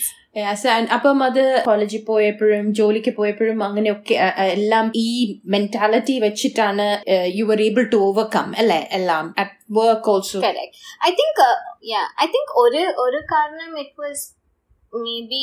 അപ്പം 0.96 1.18
അത് 1.26 1.42
കോളേജിൽ 1.66 2.00
പോയപ്പോഴും 2.08 2.64
ജോലിക്ക് 2.78 3.12
പോയപ്പോഴും 3.18 3.58
അങ്ങനെയൊക്കെ 3.66 4.14
എല്ലാം 4.54 4.86
ഈ 5.02 5.08
മെന്റാലിറ്റി 5.54 6.16
വെച്ചിട്ടാണ് 6.24 6.86
you 7.38 7.44
are 7.54 7.60
able 7.68 7.84
to 7.92 8.00
overcome 8.08 8.48
അല്ലേ? 8.62 8.80
എല്ലാം. 8.98 9.26
At 9.42 9.52
work 9.78 10.10
also 10.14 10.40
I 11.08 11.12
think 11.20 11.42
I 12.24 12.26
think 12.34 12.52
ഒരു 12.64 12.82
ഒരു 13.04 13.20
കാരണം 13.34 13.70
ഇറ്റ് 13.84 14.00
വാസ് 14.04 14.24
മേ 14.92 15.14
ബി 15.30 15.42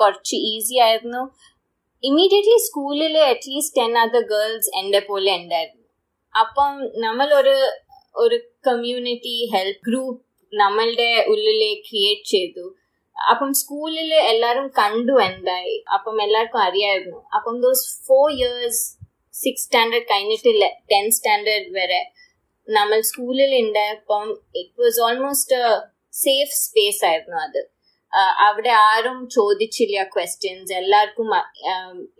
കുറച്ച് 0.00 0.36
ഈസി 0.50 0.76
ആയിരുന്നു. 0.84 1.22
ഇമ്മീഡിയറ്റ്ലി 2.04 2.56
സ്കൂളിൽ 2.58 3.18
at least 3.18 3.76
ten 3.80 3.98
other 3.98 4.22
girls 4.22 4.70
എന്റെ 4.78 4.98
പോലെ 4.98 5.32
ഉണ്ടായിരുന്നു. 5.36 5.86
അപ്പം 6.40 6.70
നമ്മൾ 7.00 7.34
ഒരു 7.34 7.56
ഒരു 8.16 8.38
കമ്മ്യൂണിറ്റി 8.66 9.36
ഹെൽപ്പ് 9.54 9.82
ഗ്രൂപ്പ് 9.88 10.22
നമ്മളുടെ 10.52 11.10
ഉള്ളിലെ 11.28 11.74
ക്രിയേറ്റ് 11.74 12.28
ചെയ്തു. 12.30 12.64
അപ്പം 13.30 13.52
സ്കൂളിൽ 13.52 14.14
എല്ലാവരും 14.14 14.68
കണ്ടു 14.78 15.14
എന്തായി. 15.22 15.84
അപ്പം 15.94 16.22
എല്ലാവർക്കും 16.22 16.60
അറിയായിരുന്നു. 16.60 17.20
അപ്പം 17.34 17.60
those 17.60 18.06
four 18.06 18.26
years 18.32 18.82
six 19.34 19.64
standard 19.64 20.04
കഴിഞ്ഞിട്ടില്ല 20.04 20.64
ടെൻ 20.92 21.10
സ്റ്റാൻഡേർഡ് 21.10 21.70
വരെ 21.78 22.02
നമ്മൾ 22.68 23.00
സ്കൂളിൽ 23.00 23.52
ഉണ്ടായപ്പം 23.62 24.26
it 24.56 24.82
was 24.82 25.00
almost 25.00 25.60
safe 26.14 26.54
space 26.64 27.04
ആയിരുന്നു 27.04 27.36
അത്. 27.36 27.62
അവിടെ 28.46 28.72
ആരും 28.88 29.18
ചോദിച്ചില്ല 29.36 30.02
ക്വസ്റ്റ്യൻസ് 30.14 30.72
എല്ലാവർക്കും 30.80 31.28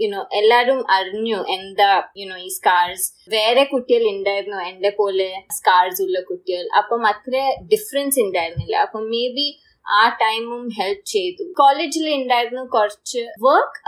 യുനോ 0.03 0.21
എല്ലാരും 0.41 0.81
അറിഞ്ഞു 0.97 1.41
എന്താ 1.57 1.91
യുനോ 2.21 2.37
ഈ 2.47 2.49
സ്കാർസ് 2.59 3.09
വേറെ 3.35 3.65
കുട്ടികൾ 3.73 4.05
ഉണ്ടായിരുന്നു 4.15 4.61
എന്റെ 4.71 4.91
പോലെ 5.01 5.29
സ്കാർസ് 5.59 6.01
ഉള്ള 6.07 6.21
കുട്ടികൾ. 6.31 6.65
അപ്പം 6.81 7.05
അത്ര 7.13 7.35
ഡിഫറൻസ് 7.75 8.21
ഉണ്ടായിരുന്നില്ല 8.25 8.79
അപ്പം 8.87 9.05
മേ 9.15 9.25
ബി 9.37 9.47
ആ 9.87 10.03
ടൈമും 10.23 10.65
ഹെൽപ്പ് 10.79 11.07
ചെയ്തു. 11.13 11.45
കോളേജിൽ 11.61 12.05
ഉണ്ടായിരുന്നു 12.19 12.65
കുറച്ച് 12.75 13.23
വർക്ക് 13.47 13.81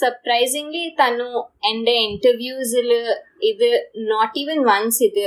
സർപ്രൈസിംഗ്ലി 0.00 0.84
തന്നു. 1.00 1.32
എന്റെ 1.70 1.94
ഇന്റർവ്യൂസിൽ 2.08 2.90
ഇത് 3.52 3.68
നോട്ട് 4.12 4.36
ഈവൻ 4.42 4.60
വൺസ് 4.70 5.02
ഇത് 5.10 5.26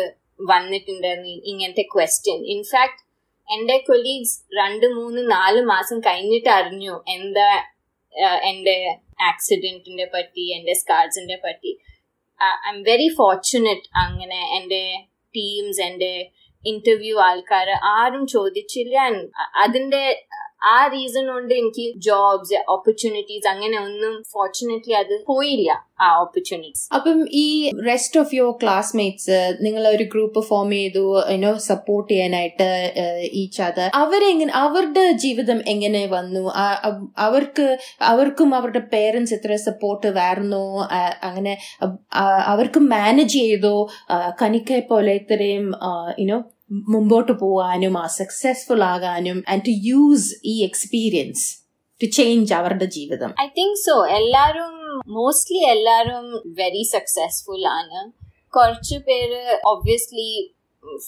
വന്നിട്ടുണ്ടായിരുന്നു 0.51 1.34
ഇങ്ങനത്തെ 1.51 1.86
ക്വസ്റ്റ്യൻ 1.96 2.39
ഇൻഫാക്ട് 2.56 3.01
എന്റെ 3.50 3.78
കൊലീഗ്സ് 3.88 4.38
രണ്ട് 4.58 4.86
മൂന്ന് 4.88 5.32
നാല് 5.32 5.62
മാസം 5.64 6.00
കഴിഞ്ഞിട്ട് 6.00 6.50
അറിഞ്ഞു 6.50 6.96
എന്താ 7.08 7.50
എന്റെ 8.50 8.78
ആക്സിഡന്റിന്റെ 9.22 10.06
പറ്റി 10.14 10.44
എന്റെ 10.58 10.74
സ്കാർസിന്റെ 10.74 11.38
പറ്റി. 11.46 11.72
ഐ 12.42 12.50
എം 12.72 12.78
വെരി 12.84 13.10
ഫോർച്ചുനേറ്റ് 13.18 13.90
അങ്ങനെ 13.96 14.40
എന്റെ 14.58 14.82
ടീംസ് 15.36 15.82
എന്റെ 15.82 16.14
ഇന്റർവ്യൂ 16.66 17.16
ആൾക്കാർ 17.20 17.68
ആരും 17.96 18.24
ചോദിച്ചില്ല. 18.28 18.96
അതിന്റെ 19.64 20.04
ആ 20.65 20.88
റീസൺ 20.88 21.25
കൊണ്ട് 21.27 21.53
എനിക്ക് 21.53 21.86
ജോബ്സ് 21.98 22.60
ഓപ്പർച്യൂണിറ്റീസ് 22.69 23.48
അങ്ങനെ 23.48 23.77
ഒന്നും 23.79 24.24
ഫോർച്ചുനേറ്റ്ലി 24.31 24.93
അത് 24.93 25.13
പോയില്ല 25.27 25.72
ആ 26.01 26.07
ഓപ്പർച്യൂണിറ്റീസ് 26.19 26.86
അപ്പം 26.95 27.19
ഈ 27.34 27.45
റെസ്റ്റ് 27.88 28.19
ഓഫ് 28.19 28.36
യുവർ 28.36 28.53
ക്ലാസ്മേറ്റ്സ് 28.63 29.38
നിങ്ങൾ 29.62 29.88
ഒരു 29.88 30.03
ഗ്രൂപ്പ് 30.03 30.41
ഫോം 30.41 30.72
ചെയ്തു 30.72 31.03
യുനോ 31.31 31.51
സപ്പോർട്ട് 31.67 32.10
ചെയ്യാനായിട്ട് 32.12 32.67
ഈച്ച് 33.34 33.62
അതർ 33.62 33.89
അവരെങ്ങനെ 33.93 34.53
അവരുടെ 34.55 35.05
ജീവിതം 35.17 35.62
എങ്ങനെ 35.67 36.03
വന്നു? 36.07 36.43
അവർക്ക് 37.17 37.67
അവർക്കും 38.05 38.55
അവരുടെ 38.55 38.79
പേരൻസ് 38.93 39.34
എത്ര 39.34 39.55
സപ്പോർട്ട് 39.65 40.07
വേർന്നു 40.19 40.63
അങ്ങനെ 41.24 41.53
അവർക്ക് 42.48 42.79
മാനേജ് 42.79 43.38
ചെയ്തോ. 43.39 43.75
കനിക്കെ 44.41 44.79
പോലെ 44.89 45.13
ഇത്രയും 45.13 45.67
യുനോ 46.19 46.39
മുമ്പോട്ട് 46.72 47.31
പോകാനും 47.31 47.98
ആ 47.98 48.07
സക്സസ്ഫുൾ 48.07 48.84
ആകാനും 48.84 49.43
ആൻഡ് 49.50 49.62
ടു 49.62 49.74
യൂസ് 49.89 50.41
ഈ 50.45 50.63
എക്സ്പീരിയൻസ് 50.63 51.45
ടു 52.01 52.05
ചേഞ്ച് 52.05 52.53
അവരുടെ 52.53 52.86
ജീവിതം. 52.86 53.34
ഐ 53.41 53.48
തിങ്ക് 53.57 53.79
സോ 53.86 54.05
എല്ലാരും 54.05 54.74
മോസ്റ്റ്ലി 55.07 55.57
എല്ലാരും 55.57 56.25
വെരി 56.45 56.84
സക്സസ്ഫുൾ 56.84 57.63
ആണ്. 57.79 58.12
കുറച്ച് 58.50 58.98
പേര് 58.98 59.62
ഒബ്വിയസ്ലി 59.65 60.29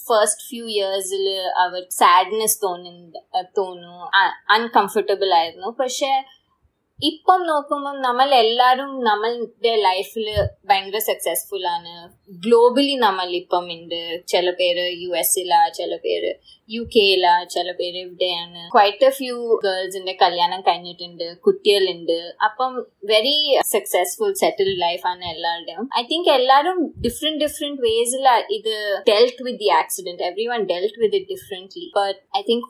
ഫസ്റ്റ് 0.06 0.44
ഫ്യൂ 0.48 0.64
ഇയേഴ്സിൽ 0.66 1.26
അവർ 1.64 1.86
സാഡ്നെസ് 1.90 2.58
തോന്നുന്നു 2.64 4.10
അൺകംഫർട്ടബിൾ 4.56 5.34
ആയിരുന്നു. 5.34 5.76
പക്ഷെ 5.80 6.10
ഇപ്പം 6.98 7.40
നോക്കുമ്പോൾ 7.48 7.96
നമ്മൾ 8.04 8.28
എല്ലാവരും 8.34 8.92
നമ്മളുടെ 9.08 9.72
ലൈഫിൽ 9.84 10.28
ഭയങ്കര 10.68 11.00
സക്സസ്ഫുൾ 11.08 11.64
ആണ്. 11.74 11.92
ഗ്ലോബലി 12.44 12.94
നമ്മൾ 13.04 13.28
ഇപ്പം 13.40 13.66
ഉണ്ട് 13.74 14.00
ചില 14.32 14.46
പേര് 14.60 14.86
യു 15.02 15.10
എസിലാ 15.20 15.60
ചില 15.76 15.92
പേര് 16.04 16.30
യു 16.70 16.82
കെയിലാ 16.94 17.34
ചില 17.54 17.68
പേര് 17.80 17.98
ഇവിടെയാണ്. 18.06 18.62
ക്വൈറ്റ് 18.74 19.06
എ 19.08 19.10
ഫ്യൂ 19.18 19.36
ഗേൾസിന്റെ 19.66 20.14
കല്യാണം 20.22 20.62
കഴിഞ്ഞിട്ടുണ്ട് 20.68 21.26
കുട്ടികളുണ്ട്. 21.46 22.18
അപ്പം 22.48 22.72
വെരി 23.12 23.36
സക്സസ്ഫുൾ 23.74 24.32
സെറ്റിൽഡ് 24.42 24.80
ലൈഫ് 24.86 25.06
ആണ് 25.12 25.24
എല്ലാവരുടെയും 25.34 25.86
ഐ 26.00 26.02
തിങ്ക് 26.10 26.30
എല്ലാവരും 26.38 26.80
ഡിഫറെന്റ് 27.06 27.42
ഡിഫറെന്റ് 27.44 27.82
വേസിലാ 27.86 28.34
ഇത് 28.58 28.74
dealt 29.12 29.44
with 29.46 29.60
the 29.64 29.70
accident 29.82 30.26
everyone 30.54 30.62
dealt 30.74 31.00
with 31.04 31.18
it 31.20 31.30
differently 31.34 31.86
but 32.00 32.18
I 32.40 32.42
think 32.50 32.68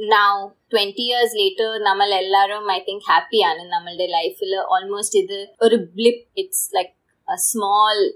now 0.00 0.48
twenty 0.72 1.02
years 1.02 1.36
later 1.36 1.82
നമ്മൾ 1.82 2.14
എല്ലാവരും 2.14 2.72
ഐ 2.72 2.78
തിങ്ക് 2.78 3.02
ഹാപ്പിയാണ് 3.08 3.70
നമ്മളുടെ 3.72 4.06
ലൈഫിൽ 4.06 4.56
ഓൾമോസ്റ്റ് 4.56 5.18
ഇത് 5.18 5.48
ഒരു 5.62 5.76
blip 5.76 6.40
it's 6.40 6.76
like 6.76 6.90
small 7.38 8.10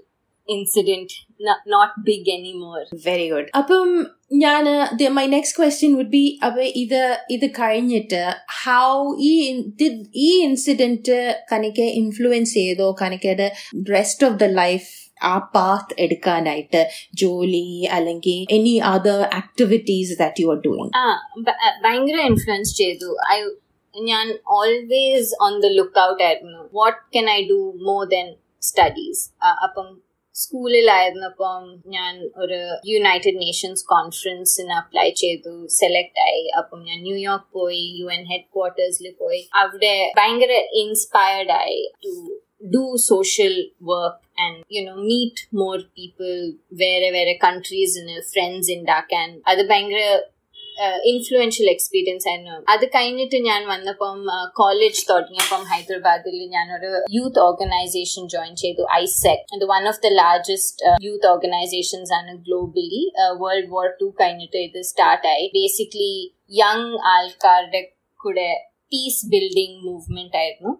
incident 0.49 1.09
not 1.67 1.93
big 1.99 2.29
anymore 2.31 2.85
very 3.05 3.29
good 3.29 3.49
അപ്പം 3.57 4.07
ഞാൻ 4.33 4.65
my 5.13 5.25
next 5.25 5.57
question 5.57 5.95
would 5.95 6.09
be 6.09 6.39
അപ്പൊ 6.45 6.61
ഇത് 6.61 7.17
ഇത് 7.29 7.51
കഴിഞ്ഞിട്ട് 7.51 8.35
ഹൗ 8.63 9.15
ഈ 9.19 9.61
ഈ 10.15 10.43
ഇൻസിഡന്റ് 10.43 11.35
കനിക്ക് 11.51 11.81
ഇൻഫ്ലുവൻസ് 11.81 12.53
ചെയ്തോ? 12.53 12.95
കനിക്കയുടെ 13.01 13.53
റെസ്റ്റ് 13.91 14.27
ഓഫ് 14.27 14.39
ദ 14.39 14.43
ലൈഫ് 14.43 15.08
ആ 15.23 15.37
പാത്ത് 15.55 15.95
എടുക്കാനായിട്ട് 15.99 16.89
ജോലി 17.13 17.87
അല്ലെങ്കിൽ 17.91 18.39
any 18.55 18.77
other 18.93 19.21
activities 19.21 20.19
that 20.19 20.41
you 20.41 20.47
are 20.47 20.59
doing 20.65 20.91
ഭയങ്കര 21.83 22.19
ഇൻഫ്ലുവൻസ് 22.21 22.77
ചെയ്തു. 22.77 23.17
ഐ 23.33 23.37
ഞാൻ 24.01 24.39
always 24.47 25.43
on 25.43 25.59
the 25.59 25.65
look 25.65 25.99
out 25.99 26.23
ആയിരുന്നു 26.23 26.69
what 26.73 26.99
can 27.15 27.29
I 27.29 27.39
do 27.49 27.73
more 27.81 28.05
than 28.07 28.35
studies 28.61 29.23
അപ്പം 29.63 30.01
സ്കൂളിലായിരുന്നപ്പം 30.35 31.81
ഞാൻ 31.87 32.29
ഒരു 32.37 32.59
യുണൈറ്റഡ് 32.87 33.39
നേഷൻസ് 33.41 33.85
കോൺഫറൻസിന് 33.85 34.73
അപ്ലൈ 34.73 35.09
ചെയ്തു 35.09 35.67
സെലക്ട് 35.67 36.19
ആയി. 36.19 36.43
അപ്പം 36.57 36.79
ഞാൻ 36.83 36.99
ന്യൂയോർക്ക് 37.01 37.53
പോയി 37.53 37.95
യു 37.99 38.05
എൻ 38.05 38.23
ഹെഡ് 38.23 38.47
ക്വാർട്ടേഴ്സിൽ 38.55 39.15
പോയി. 39.19 39.49
അവിടെ 39.55 40.11
ഭയങ്കര 40.17 40.51
ഇൻസ്പയർഡ് 40.83 41.51
ആയി 41.51 41.91
to 42.05 42.13
do 42.75 42.97
social 42.97 43.71
work 43.89 44.17
and 44.43 44.55
you 44.75 44.81
know 44.87 44.97
meet 45.11 45.37
more 45.61 45.79
people 45.99 46.35
വേറെ 46.81 47.07
വേറെ 47.15 47.33
കൺട്രീസിന് 47.45 48.17
ഫ്രണ്ട്സ് 48.31 48.73
ഉണ്ടാക്കാൻ 48.77 49.29
അത് 49.51 49.61
ഭയങ്കര 49.71 50.01
ഇൻഫ്ലുവൻഷ്യൽ 51.11 51.67
എക്സ്പീരിയൻസ് 51.73 52.25
ആയിരുന്നു. 52.29 52.57
അത് 52.73 52.83
കഴിഞ്ഞിട്ട് 52.95 53.37
ഞാൻ 53.47 53.61
വന്നപ്പം 53.71 54.19
കോളേജ് 54.59 55.01
തുടങ്ങിയപ്പം 55.09 55.63
ഹൈദരാബാദിൽ 55.71 56.37
ഞാനൊരു 56.55 56.91
യൂത്ത് 57.17 57.41
ഓർഗനൈസേഷൻ 57.47 58.23
ജോയിൻ 58.35 58.53
ചെയ്തു 58.63 58.83
ഐസെക് 58.99 59.43
അത് 59.55 59.65
one 59.73 59.85
of 59.91 60.01
the 60.05 60.11
largest 60.21 60.93
youth 61.07 61.29
organisations 61.33 62.13
ആണ് 62.19 62.33
ഗ്ലോബലി 62.47 63.03
വേൾഡ് 63.43 63.71
വാർ 63.75 63.89
ടു 64.01 64.07
കഴിഞ്ഞിട്ട് 64.21 64.59
ഇത് 64.67 64.79
സ്റ്റാർട്ടായി 64.91 65.47
ബേസിക്കലി 65.59 66.13
യങ് 66.61 66.91
ആൾക്കാരുടെ 67.15 67.81
കൂടെ 68.19 68.49
പീസ് 68.91 69.25
ബിൽഡിംഗ് 69.33 69.77
മൂവ്മെന്റ് 69.87 70.37
ആയിരുന്നു. 70.43 70.71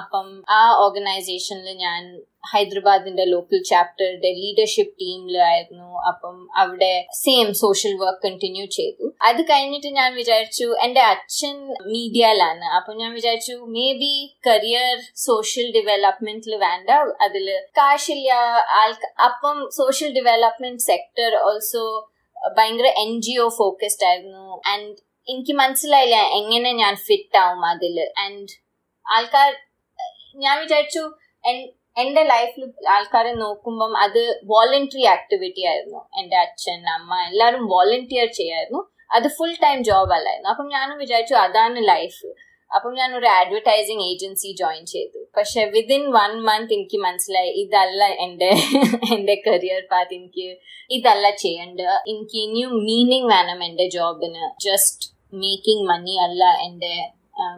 അപ്പം 0.00 0.26
ആ 0.48 0.62
ഓർഗനൈസേഷനിൽ 0.84 1.76
ഞാൻ 1.76 2.02
ഹൈദരാബാദിന്റെ 2.52 3.24
ലോക്കൽ 3.24 3.62
ചാപ്റ്ററുടെ 3.70 4.30
ലീഡർഷിപ്പ് 4.40 4.94
ടീമിലായിരുന്നു 5.00 5.88
അപ്പം 6.10 6.36
അവിടെ 6.56 6.92
സെയിം 7.22 7.48
സോഷ്യൽ 7.54 7.94
വർക്ക് 8.02 8.22
കണ്ടിന്യൂ 8.26 8.66
ചെയ്തു. 8.66 9.06
അത് 9.22 9.40
കഴിഞ്ഞിട്ട് 9.50 9.86
ഞാൻ 9.86 10.14
വിചാരിച്ചു 10.14 10.68
എന്റെ 10.84 11.00
അച്ഛൻ 11.00 11.56
മീഡിയയിലാണ് 11.94 12.66
അപ്പം 12.76 12.96
ഞാൻ 12.96 13.10
വിചാരിച്ചു 13.14 13.56
മേ 13.76 13.88
ബി 14.02 14.12
കരിയർ 14.48 14.94
സോഷ്യൽ 15.26 15.66
ഡെവലപ്മെന്റിൽ 15.78 16.54
വേണ്ട. 16.66 16.90
അതിൽ 17.26 17.48
കാശില്ല 17.80 18.30
ആൾക്ക് 18.82 19.10
അപ്പം 19.28 19.58
സോഷ്യൽ 19.80 20.12
ഡെവലപ്മെന്റ് 20.18 20.86
സെക്ടർ 20.90 21.36
ഓൾസോ 21.48 21.84
ഭയങ്കര 22.56 22.88
എൻ 23.04 23.12
ജി 23.20 23.36
ഒ 23.38 23.48
ഫോക്കസ്ഡ് 23.60 24.06
ആയിരുന്നു. 24.06 24.62
ആൻഡ് 24.72 24.96
എനിക്ക് 25.28 25.52
മനസ്സിലായില്ല 25.52 26.16
എങ്ങനെ 26.40 26.72
ഞാൻ 26.72 26.94
ഫിറ്റ് 26.96 27.38
ആവും 27.38 27.64
അതിൽ 27.66 27.96
ആൻഡ് 28.24 28.48
ആൾക്കാർ 29.14 29.50
ഞാൻ 30.44 30.56
വിചാരിച്ചു 30.64 31.02
എന്റെ 31.96 32.22
ലൈഫിൽ 32.32 32.64
ആൾക്കാരെ 32.94 33.32
നോക്കുമ്പം 33.44 33.92
അത് 34.02 34.20
വോളണ്ടറി 34.50 35.04
ആക്ടിവിറ്റി 35.14 35.62
ആയിരുന്നു. 35.70 36.00
എന്റെ 36.20 36.36
അച്ഛൻ 36.42 36.82
അമ്മ 36.96 37.12
എല്ലാവരും 37.28 37.62
വോളണ്ടിയർ 37.72 38.28
ചെയ്യായിരുന്നു. 38.40 38.80
അത് 39.16 39.26
ഫുൾ 39.36 39.54
ടൈം 39.64 39.78
ജോബ് 39.88 40.12
അല്ലായിരുന്നു. 40.16 40.50
അപ്പം 40.52 40.68
ഞാനും 40.76 40.98
വിചാരിച്ചു 41.04 41.34
അതാണ് 41.46 41.80
ലൈഫ് 41.92 42.28
അപ്പം 42.70 42.92
ഞാൻ 42.98 43.10
ഒരു 43.18 43.28
അഡ്വർടൈസിങ് 43.36 44.04
ഏജൻസി 44.10 44.48
ജോയിൻ 44.60 44.82
ചെയ്തു. 44.94 45.20
പക്ഷെ 45.36 45.60
വിതിൻ 45.74 46.02
വൺ 46.16 46.32
മന്ത് 46.48 46.72
എനിക്ക് 46.76 46.98
മനസ്സിലായി 47.04 47.52
ഇതല്ല 47.62 48.00
എന്റെ 48.24 48.50
എന്റെ 49.14 49.36
കരിയർ 49.46 49.80
പാത്ത് 49.92 50.14
എനിക്ക് 50.18 50.46
ഇതല്ല 50.96 51.30
ചെയ്യേണ്ടത് 51.44 51.94
എനിക്ക് 52.12 52.38
ഇനിയും 52.46 52.74
മീനിങ് 52.88 53.30
വേണം 53.34 53.60
എന്റെ 53.68 53.86
ജോബിന് 53.96 54.44
ജസ്റ്റ് 54.66 55.08
മേക്കിംഗ് 55.42 55.86
മണി 55.92 56.16
അല്ല 56.26 56.44
എന്റെ 56.66 56.94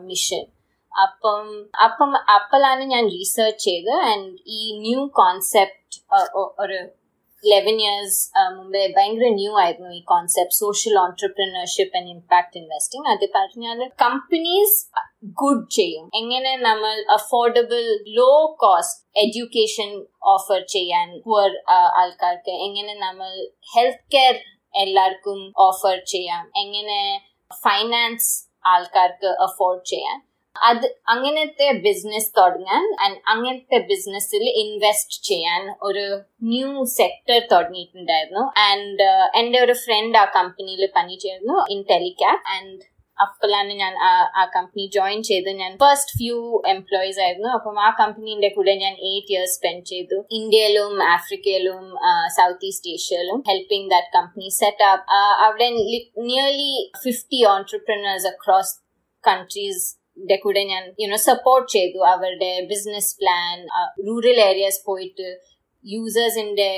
മിഷൻ 0.08 0.44
അപ്പം 0.92 1.44
അപ്പം 1.86 2.12
അപ്പോഴാണ് 2.36 2.84
ഞാൻ 2.84 3.04
റീസെർച്ച് 3.16 3.64
ചെയ്ത് 3.64 3.92
ആൻഡ് 4.12 4.30
ഈ 4.58 4.62
ന്യൂ 4.86 5.02
കോൺസെപ്റ്റ് 5.20 5.98
ഒരു 6.62 6.78
ലെവൻ 7.44 7.76
ഇയേഴ്സ് 7.82 8.18
മുമ്പേ 8.56 8.82
ഭയങ്കര 8.96 9.28
ന്യൂ 9.38 9.52
ആയിരുന്നു 9.60 9.90
ഈ 9.98 10.00
concept 10.10 10.56
social 10.62 10.94
entrepreneurship 11.04 11.96
and 11.98 12.10
impact 12.14 12.58
investing 12.60 13.08
അത് 13.12 13.24
പറഞ്ഞാൽ 13.36 13.78
കമ്പനീസ് 14.04 14.76
ഗുഡ് 15.42 15.64
ചെയ്യും. 15.78 16.04
എങ്ങനെ 16.20 16.52
നമ്മൾ 16.68 16.94
affordable 17.16 17.82
low 18.18 18.32
cost 18.64 19.00
education 19.24 19.90
offer 20.34 20.60
ചെയ്യാൻ 20.76 21.08
പുവർ 21.26 21.50
ആൾക്കാർക്ക് 22.00 22.54
എങ്ങനെ 22.66 22.94
നമ്മൾ 23.06 23.32
ഹെൽത്ത് 23.74 24.06
കെയർ 24.16 24.36
എല്ലാവർക്കും 24.74 25.40
ഓഫർ 25.68 25.96
ചെയ്യാം 26.14 26.44
എങ്ങനെ 26.64 27.00
ഫൈനാൻസ് 27.64 28.30
ആൾക്കാർക്ക് 28.72 29.30
അഫോർഡ് 29.46 29.84
ചെയ്യാൻ. 29.92 30.18
അത് 30.68 30.86
അങ്ങനത്തെ 31.12 31.66
ബിസിനസ് 31.86 32.30
തുടങ്ങാൻ 32.38 32.84
അങ്ങനത്തെ 33.32 33.78
ബിസിനസ്സിൽ 33.90 34.44
ഇൻവെസ്റ്റ് 34.62 35.18
ചെയ്യാൻ 35.30 35.62
ഒരു 35.88 36.04
ന്യൂ 36.52 36.70
സെക്ടർ 36.98 37.38
തുടങ്ങിയിട്ടുണ്ടായിരുന്നു. 37.52 38.44
ആൻഡ് 38.68 39.08
എന്റെ 39.40 39.58
ഒരു 39.66 39.74
ഫ്രണ്ട് 39.84 40.18
ആ 40.22 40.24
കമ്പനിയിൽ 40.38 40.84
പണി 40.96 41.18
ചേർന്നു 41.24 41.56
ഇൻ 41.74 41.82
ടെലികാപ്പ് 41.92 42.48
ആൻഡ് 42.56 42.80
അപ്പോഴാണ് 43.18 43.72
ഞാൻ 43.80 43.94
ആ 44.40 44.42
കമ്പനി 44.54 44.84
ജോയിൻ 44.96 45.18
ചെയ്ത്. 45.28 45.48
ഞാൻ 45.62 45.72
ഫസ്റ്റ് 45.82 46.14
ഫ്യൂ 46.18 46.36
എംപ്ലോയീസ് 46.74 47.20
ആയിരുന്നു. 47.24 47.48
അപ്പം 47.56 47.78
ആ 47.86 47.88
കമ്പനീന്റെ 47.98 48.50
കൂടെ 48.54 48.74
ഞാൻ 48.84 48.94
എയ്റ്റ് 49.08 49.32
ഇയേഴ്സ് 49.32 49.56
സ്പെൻഡ് 49.58 49.86
ചെയ്തു. 49.92 50.18
ഇന്ത്യയിലും 50.38 50.92
ആഫ്രിക്കയിലും 51.16 51.82
south 52.38 52.68
east 52.70 52.92
ഏഷ്യയിലും 52.96 53.40
helping 53.50 53.90
that 53.94 54.12
company 54.18 54.48
set 54.60 54.86
up 54.92 55.20
അവിടെ 55.46 55.68
nearly 56.28 56.72
fifty 57.04 57.40
entrepreneurs 57.54 58.28
across 58.32 58.74
countries 59.24 59.86
ന്റെ 60.24 60.36
കൂടെ 60.44 60.62
ഞാൻ 60.64 60.82
യുനോ 61.00 61.16
സപ്പോർട്ട് 61.30 61.68
ചെയ്തു. 61.72 61.98
അവരുടെ 62.14 62.52
ബിസിനസ് 62.72 63.16
പ്ലാൻ 63.20 63.56
റൂറൽ 64.08 64.40
ഏരിയാസ് 64.50 64.80
പോയിട്ട് 64.86 65.28
യൂസേഴ്സിന്റെ 65.84 66.68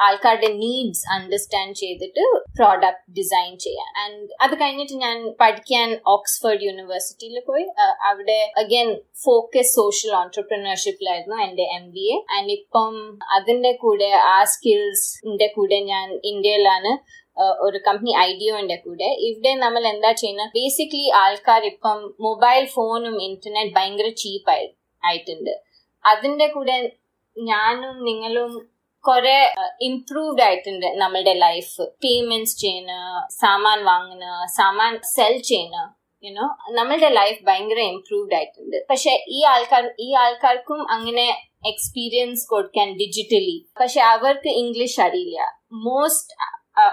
ആൾക്കാരുടെ 0.00 0.48
നീഡ്സ് 0.52 1.04
അണ്ടർസ്റ്റാൻഡ് 1.14 1.76
ചെയ്തിട്ട് 1.76 2.22
പ്രോഡക്റ്റ് 2.58 3.12
ഡിസൈൻ 3.16 3.58
ചെയ്യാൻ. 3.58 3.90
ആൻഡ് 4.02 4.28
അത് 4.40 4.54
കഴിഞ്ഞിട്ട് 4.60 4.94
ഞാൻ 5.04 5.16
പഠിക്കാൻ 5.40 5.88
ഓക്സ്ഫോർഡ് 6.06 6.62
യൂണിവേഴ്സിറ്റിയിൽ 6.62 7.36
പോയി. 7.48 7.66
അവിടെ 8.08 8.38
അഗൈൻ 8.58 8.90
ഫോക്കസ് 9.24 9.72
സോഷ്യൽ 9.74 10.12
ഓൺടർപ്രണർഷിപ്പിലായിരുന്നു 10.16 11.38
എന്റെ 11.46 11.66
എം 11.76 11.86
ബി 11.90 12.06
എ 12.14 12.18
ആൻഡ് 12.36 12.52
ഇപ്പം 12.52 12.96
അതിന്റെ 13.36 13.72
കൂടെ 13.84 14.10
ആ 14.34 14.36
സ്കിൽസിന്റെ 14.44 15.52
കൂടെ 15.56 15.80
ഞാൻ 15.92 16.08
ഇന്ത്യയിലാണ് 16.24 16.92
ഒരു 17.66 17.78
കമ്പനി 17.86 18.12
ഐഡിയോന്റെ 18.30 18.76
കൂടെ. 18.84 19.08
ഇവിടെ 19.28 19.52
നമ്മൾ 19.64 19.82
എന്താ 19.92 20.10
ചെയ്യുന്നത് 20.20 20.54
ബേസിക്കലി 20.58 21.08
ആൾക്കാർ 21.22 21.62
ഇപ്പം 21.72 21.98
മൊബൈൽ 22.26 22.64
ഫോണും 22.76 23.16
ഇന്റർനെറ്റ് 23.26 23.74
ഭയങ്കര 23.76 24.08
ചീപ്പ് 24.22 24.50
ആയി 24.54 24.66
ആയിട്ടുണ്ട്. 25.02 25.52
അതിന്റെ 26.04 26.48
കൂടെ 26.56 26.76
ഞാനും 27.36 27.94
നിങ്ങളും 28.08 28.52
കുറെ 29.04 29.36
ഇംപ്രൂവ്ഡ് 29.88 30.42
ആയിട്ടുണ്ട് 30.46 30.86
നമ്മളുടെ 31.02 31.34
ലൈഫ് 31.44 31.82
പേയ്മെന്റ്സ് 32.04 32.56
ചെയ്യുന്ന 32.62 32.92
സാമാൻ 33.42 33.78
വാങ്ങുന്ന 33.90 34.26
സാമാൻ 34.58 34.94
സെൽ 35.14 35.34
ചെയ്യുന്ന 35.50 35.78
യുനോ 36.24 36.46
നമ്മളുടെ 36.78 37.10
ലൈഫ് 37.20 37.40
ഭയങ്കര 37.48 37.80
ഇംപ്രൂവ്ഡ് 37.92 38.34
ആയിട്ടുണ്ട്. 38.38 38.76
പക്ഷെ 38.90 39.12
ഈ 39.36 39.40
ആൾക്കാർ 39.52 39.84
ഈ 40.06 40.08
ആൾക്കാർക്കും 40.22 40.80
അങ്ങനെ 40.96 41.26
എക്സ്പീരിയൻസ് 41.70 42.44
കൊടുക്കാൻ 42.52 42.88
ഡിജിറ്റലി 43.02 43.56
പക്ഷെ 43.80 44.00
അവർക്ക് 44.14 44.50
ഇംഗ്ലീഷ് 44.62 45.00
അറിയില്ല. 45.06 45.38
Most 45.86 46.34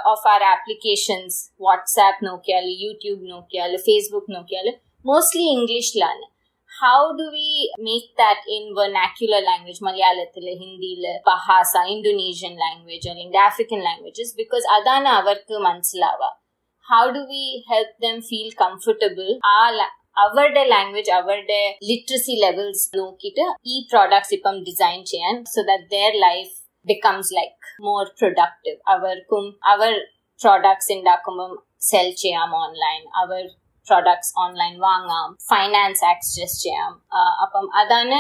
of 0.07 0.27
R 0.29 0.43
applications 0.47 1.39
WhatsApp 1.61 2.27
നോക്കിയാൽ 2.27 2.67
യൂട്യൂബ് 2.83 3.23
നോക്കിയാൽ 3.31 3.73
ഫേസ്ബുക്ക് 3.87 4.33
നോക്കിയാൽ 4.35 4.67
മോസ്റ്റ്ലി 5.05 5.47
ഇംഗ്ലീഷിലാണ് 5.53 6.25
how 6.73 6.99
do 7.13 7.27
we 7.31 7.47
make 7.81 8.11
that 8.19 8.51
in 8.53 8.65
vernacular 8.77 9.43
language 9.43 9.85
മലയാളത്തിൽ 9.85 10.45
ഹിന്ദിയിൽ 10.61 11.07
പഹാസ 11.27 11.73
ഇന്തോനേഷ്യൻ 11.91 12.55
ലാംഗ്വേജ് 12.57 13.09
അല്ലെങ്കിൽ 13.09 13.41
ആഫ്രിക്കൻ 13.43 13.81
ലാംഗ്വേജസ് 13.85 14.35
ബിക്കോസ് 14.37 14.69
അതാണ് 14.73 15.11
അവർക്ക് 15.17 15.57
മനസ്സിലാവുക 15.67 16.31
how 16.89 17.03
do 17.17 17.25
we 17.29 17.45
help 17.71 17.97
them 18.03 18.17
feel 18.29 18.49
comfortable 18.63 19.29
ആ 19.51 19.59
അവരുടെ 20.21 20.63
ലാംഗ്വേജ് 20.67 21.13
അവരുടെ 21.19 21.61
ലിറ്ററസി 21.89 22.35
ലെവൽസ് 22.41 22.87
നോക്കിയിട്ട് 22.97 23.45
ഈ 23.67 23.77
പ്രോഡക്ട്സ് 23.91 24.35
ഇപ്പം 24.35 24.57
ഡിസൈൻ 24.65 24.99
ചെയ്യാൻ 25.05 25.37
so 25.45 25.61
that 25.63 25.87
their 25.93 26.15
life 26.23 26.55
becomes 26.87 27.33
like 27.35 27.57
more 27.83 28.03
productive 28.21 28.79
അവർക്കും 28.89 29.45
അവർ 29.67 29.93
പ്രോഡക്ട്സ് 30.41 30.93
ഉണ്ടാക്കുമ്പം 30.93 31.53
സെൽ 31.83 32.09
ചെയ്യാം 32.15 32.51
ഓൺലൈൻ 32.57 33.03
അവർ 33.17 33.43
പ്രോഡക്ട്സ് 33.87 34.33
ഓൺലൈൻ 34.41 34.75
വാങ്ങാം 34.81 35.29
ഫൈനാൻസ് 35.49 36.05
ആക്സസ് 36.05 36.59
ചെയ്യാം 36.63 36.93
അപ്പം 37.43 37.67
അതാണ് 37.75 38.19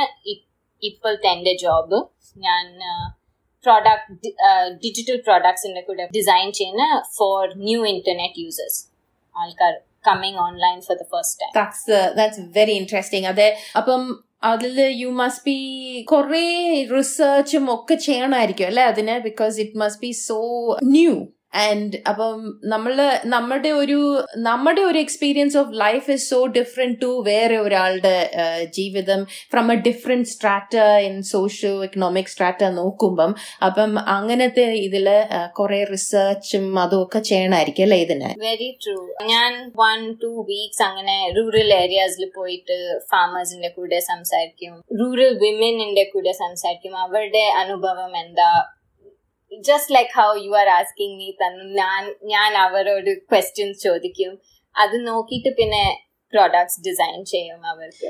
ഇപ്പോഴത്തെ 0.83 1.29
എൻ്റെ 1.29 1.53
ജോബ് 1.62 1.99
ഞാൻ 2.37 2.66
പ്രോഡക്റ്റ് 3.64 4.31
ഡിജിറ്റൽ 4.85 5.18
പ്രോഡക്ട്സിന്റെ 5.20 5.83
കൂടെ 5.83 6.05
ഡിസൈൻ 6.14 6.49
ചെയ്യുന്ന 6.53 6.85
ഫോർ 7.18 7.40
ന്യൂ 7.61 7.81
ഇന്റർനെറ്റ് 7.85 8.40
യൂസേഴ്സ് 8.40 8.81
ആൾക്കാർ 9.37 9.73
coming 10.05 10.38
online 10.38 10.79
for 10.81 10.96
the 10.96 11.07
first 11.12 11.38
time 11.42 11.53
that's 11.55 11.99
that's 12.16 12.44
very 12.57 12.75
interesting 12.75 13.27
അതെ 13.27 13.49
അപ്പം 13.77 14.03
അതിൽ 14.43 14.80
യു 15.00 15.10
മസ്റ്റ് 15.10 15.43
ബി 15.45 15.58
കുറേ 16.04 16.43
റിസർച്ചും 16.91 17.74
ഒക്കെ 17.74 17.95
ചെയ്യണമായിരിക്കും 17.95 18.65
അല്ലെ 18.65 18.84
അതിന്? 18.84 19.19
Because 19.24 19.60
it 19.60 19.78
must 19.78 20.02
be 20.02 20.12
so 20.12 20.39
new 20.88 21.13
and 21.56 21.98
അപ്പം 22.10 22.60
നമ്മൾ 22.63 23.20
നമ്മുടെ 23.26 23.70
ഒരു 23.70 24.00
നമ്മുടെ 24.38 24.82
ഒരു 24.82 24.98
experience 24.98 25.58
of 25.58 25.70
life 25.72 26.12
is 26.12 26.30
so 26.30 26.46
different 26.46 27.02
to 27.02 27.24
വേറെ 27.26 27.58
ഒരാളുടെ 27.58 28.32
ജീവിതം 28.74 29.26
from 29.52 29.72
a 29.72 29.76
different 29.76 30.28
strata 30.28 30.76
in 30.76 31.22
socio 31.22 31.84
economic 31.84 32.26
strata 32.26 32.63
നോക്കുമ്പം. 32.63 33.36
അപ്പം 33.65 34.00
അങ്ങനത്തെ 34.00 34.62
ഇതിൽ 34.62 35.08
കുറെ 35.58 35.84
റിസർച്ചും 35.84 36.80
അതും 36.80 37.04
ഒക്കെ 37.04 37.20
ചെയ്യണമായിരിക്കും 37.20 37.84
അല്ലേ 37.84 37.98
ഇതിന്? 37.98 38.30
വെരി 38.39 38.78
ട്രൂ 38.86 38.98
ഞാൻ 39.24 39.72
വൺ 39.78 40.13
ടു 40.24 40.46
വീക്സ് 40.50 40.84
അങ്ങനെ 40.84 41.18
റൂറൽ 41.38 41.74
ഏരിയാസിൽ 41.74 42.32
പോയിട്ട് 42.36 43.00
ഫാമേഴ്സിന്റെ 43.12 43.70
കൂടെ 43.70 44.00
സംസാരിക്കും. 44.00 44.84
റൂറൽ 45.02 45.34
വിമനിന്റെ 45.44 46.04
കൂടെ 46.13 46.32
സംസാരിക്കും. 46.32 46.98
അവരുടെ 46.98 47.46
അനുഭവം 47.63 48.18
എന്താ? 48.18 48.52
Just 49.70 49.96
like 49.96 50.13
how 50.20 50.30
you 50.46 50.52
are 50.62 50.70
asking 50.70 51.18
me 51.20 51.30
തന്നു 51.44 51.65
ഞാൻ 51.82 52.15
ഞാൻ 52.24 52.58
അവരോട് 52.58 53.12
ക്വസ്റ്റ്യൻസ് 53.32 53.84
ചോദിക്കും. 53.84 54.34
അത് 54.76 55.08
നോക്കിയിട്ട് 55.08 55.52
പിന്നെ 55.60 55.84
പ്രോഡക്ട്സ് 56.34 56.80
ഡിസൈൻ 56.88 57.20
ചെയ്യും 57.26 57.60
അവർക്ക്. 57.72 58.10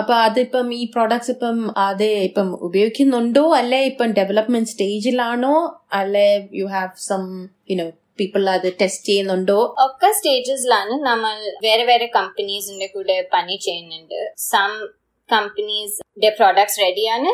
അപ്പൊ 0.00 0.14
അതിപ്പം 0.14 0.74
ഈ 0.74 0.82
പ്രോഡക്ട്സ് 0.94 1.30
ഇപ്പം 1.30 1.56
അത് 1.76 2.04
ഇപ്പം 2.04 2.48
ഉപയോഗിക്കുന്നുണ്ടോ? 2.66 3.44
അല്ലെ 3.60 3.80
ഇപ്പം 3.84 4.12
ഡെവലപ്മെന്റ് 4.12 4.68
സ്റ്റേജിലാണോ 4.68 5.54
അല്ലെ 5.92 6.48
you 6.60 6.66
have 6.66 6.90
some 7.08 7.48
you know 7.70 7.86
people 8.20 8.50
അത് 8.50 8.68
ടെസ്റ്റ് 8.80 9.08
ചെയ്യുന്നുണ്ടോ? 9.08 9.74
ഒക്കെ 9.86 10.10
സ്റ്റേജസിലാണ് 10.12 10.94
നമ്മൾ 11.08 11.34
വേറെ 11.66 11.84
വേറെ 11.84 12.06
കമ്പനീസിന്റെ 12.06 12.86
കൂടെ 12.86 13.28
പണി 13.32 13.56
ചെയ്യുന്നുണ്ട്. 13.66 14.20
സം 14.36 14.72
കമ്പനീസ് 15.30 15.98
പ്രോഡക്ട്സ് 16.40 16.80
റെഡിയാണ് 16.80 17.30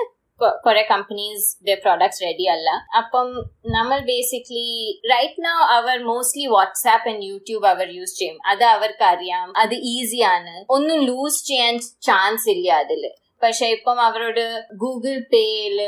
കുറെ 0.67 0.83
കമ്പനീസ് 0.91 1.47
പ്രോഡക്ട്സ് 1.85 2.23
റെഡി 2.25 2.47
അല്ല. 2.55 2.71
അപ്പം 3.01 3.29
നമ്മൾ 3.77 3.99
ബേസിക്കലി 4.11 4.71
റൈറ്റ് 5.13 5.45
നൗ 5.45 5.57
അവർ 5.79 5.97
മോസ്റ്റ്ലി 6.11 6.47
വാട്സാപ്പ് 6.47 7.09
ആൻഡ് 7.11 7.25
യൂട്യൂബ് 7.31 7.67
അവർ 7.67 7.89
യൂസ് 7.99 8.17
ചെയ്യും. 8.19 8.39
അത് 8.47 8.65
അവർക്ക് 8.75 9.05
അറിയാം 9.05 9.49
അത് 9.57 9.75
ഈസിയാണ് 9.95 10.55
ഒന്നും 10.71 11.01
ലൂസ് 11.11 11.43
ചെയ്യാൻ 11.51 11.77
ചാൻസ് 12.09 12.49
ഇല്ല 12.51 12.73
അതിൽ 12.85 13.03
പക്ഷെ 13.43 13.67
ഇപ്പം 13.67 14.01
അവരോട് 14.01 14.45
ഗൂഗിൾ 14.83 15.17
പേയിൽ 15.33 15.79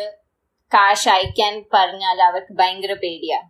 കാശ് 0.72 1.08
അയക്കാൻ 1.08 1.54
പറഞ്ഞാൽ 1.74 2.20
അവർക്ക് 2.22 2.52
ഭയങ്കര 2.60 2.92
പേടിയാ. 3.02 3.40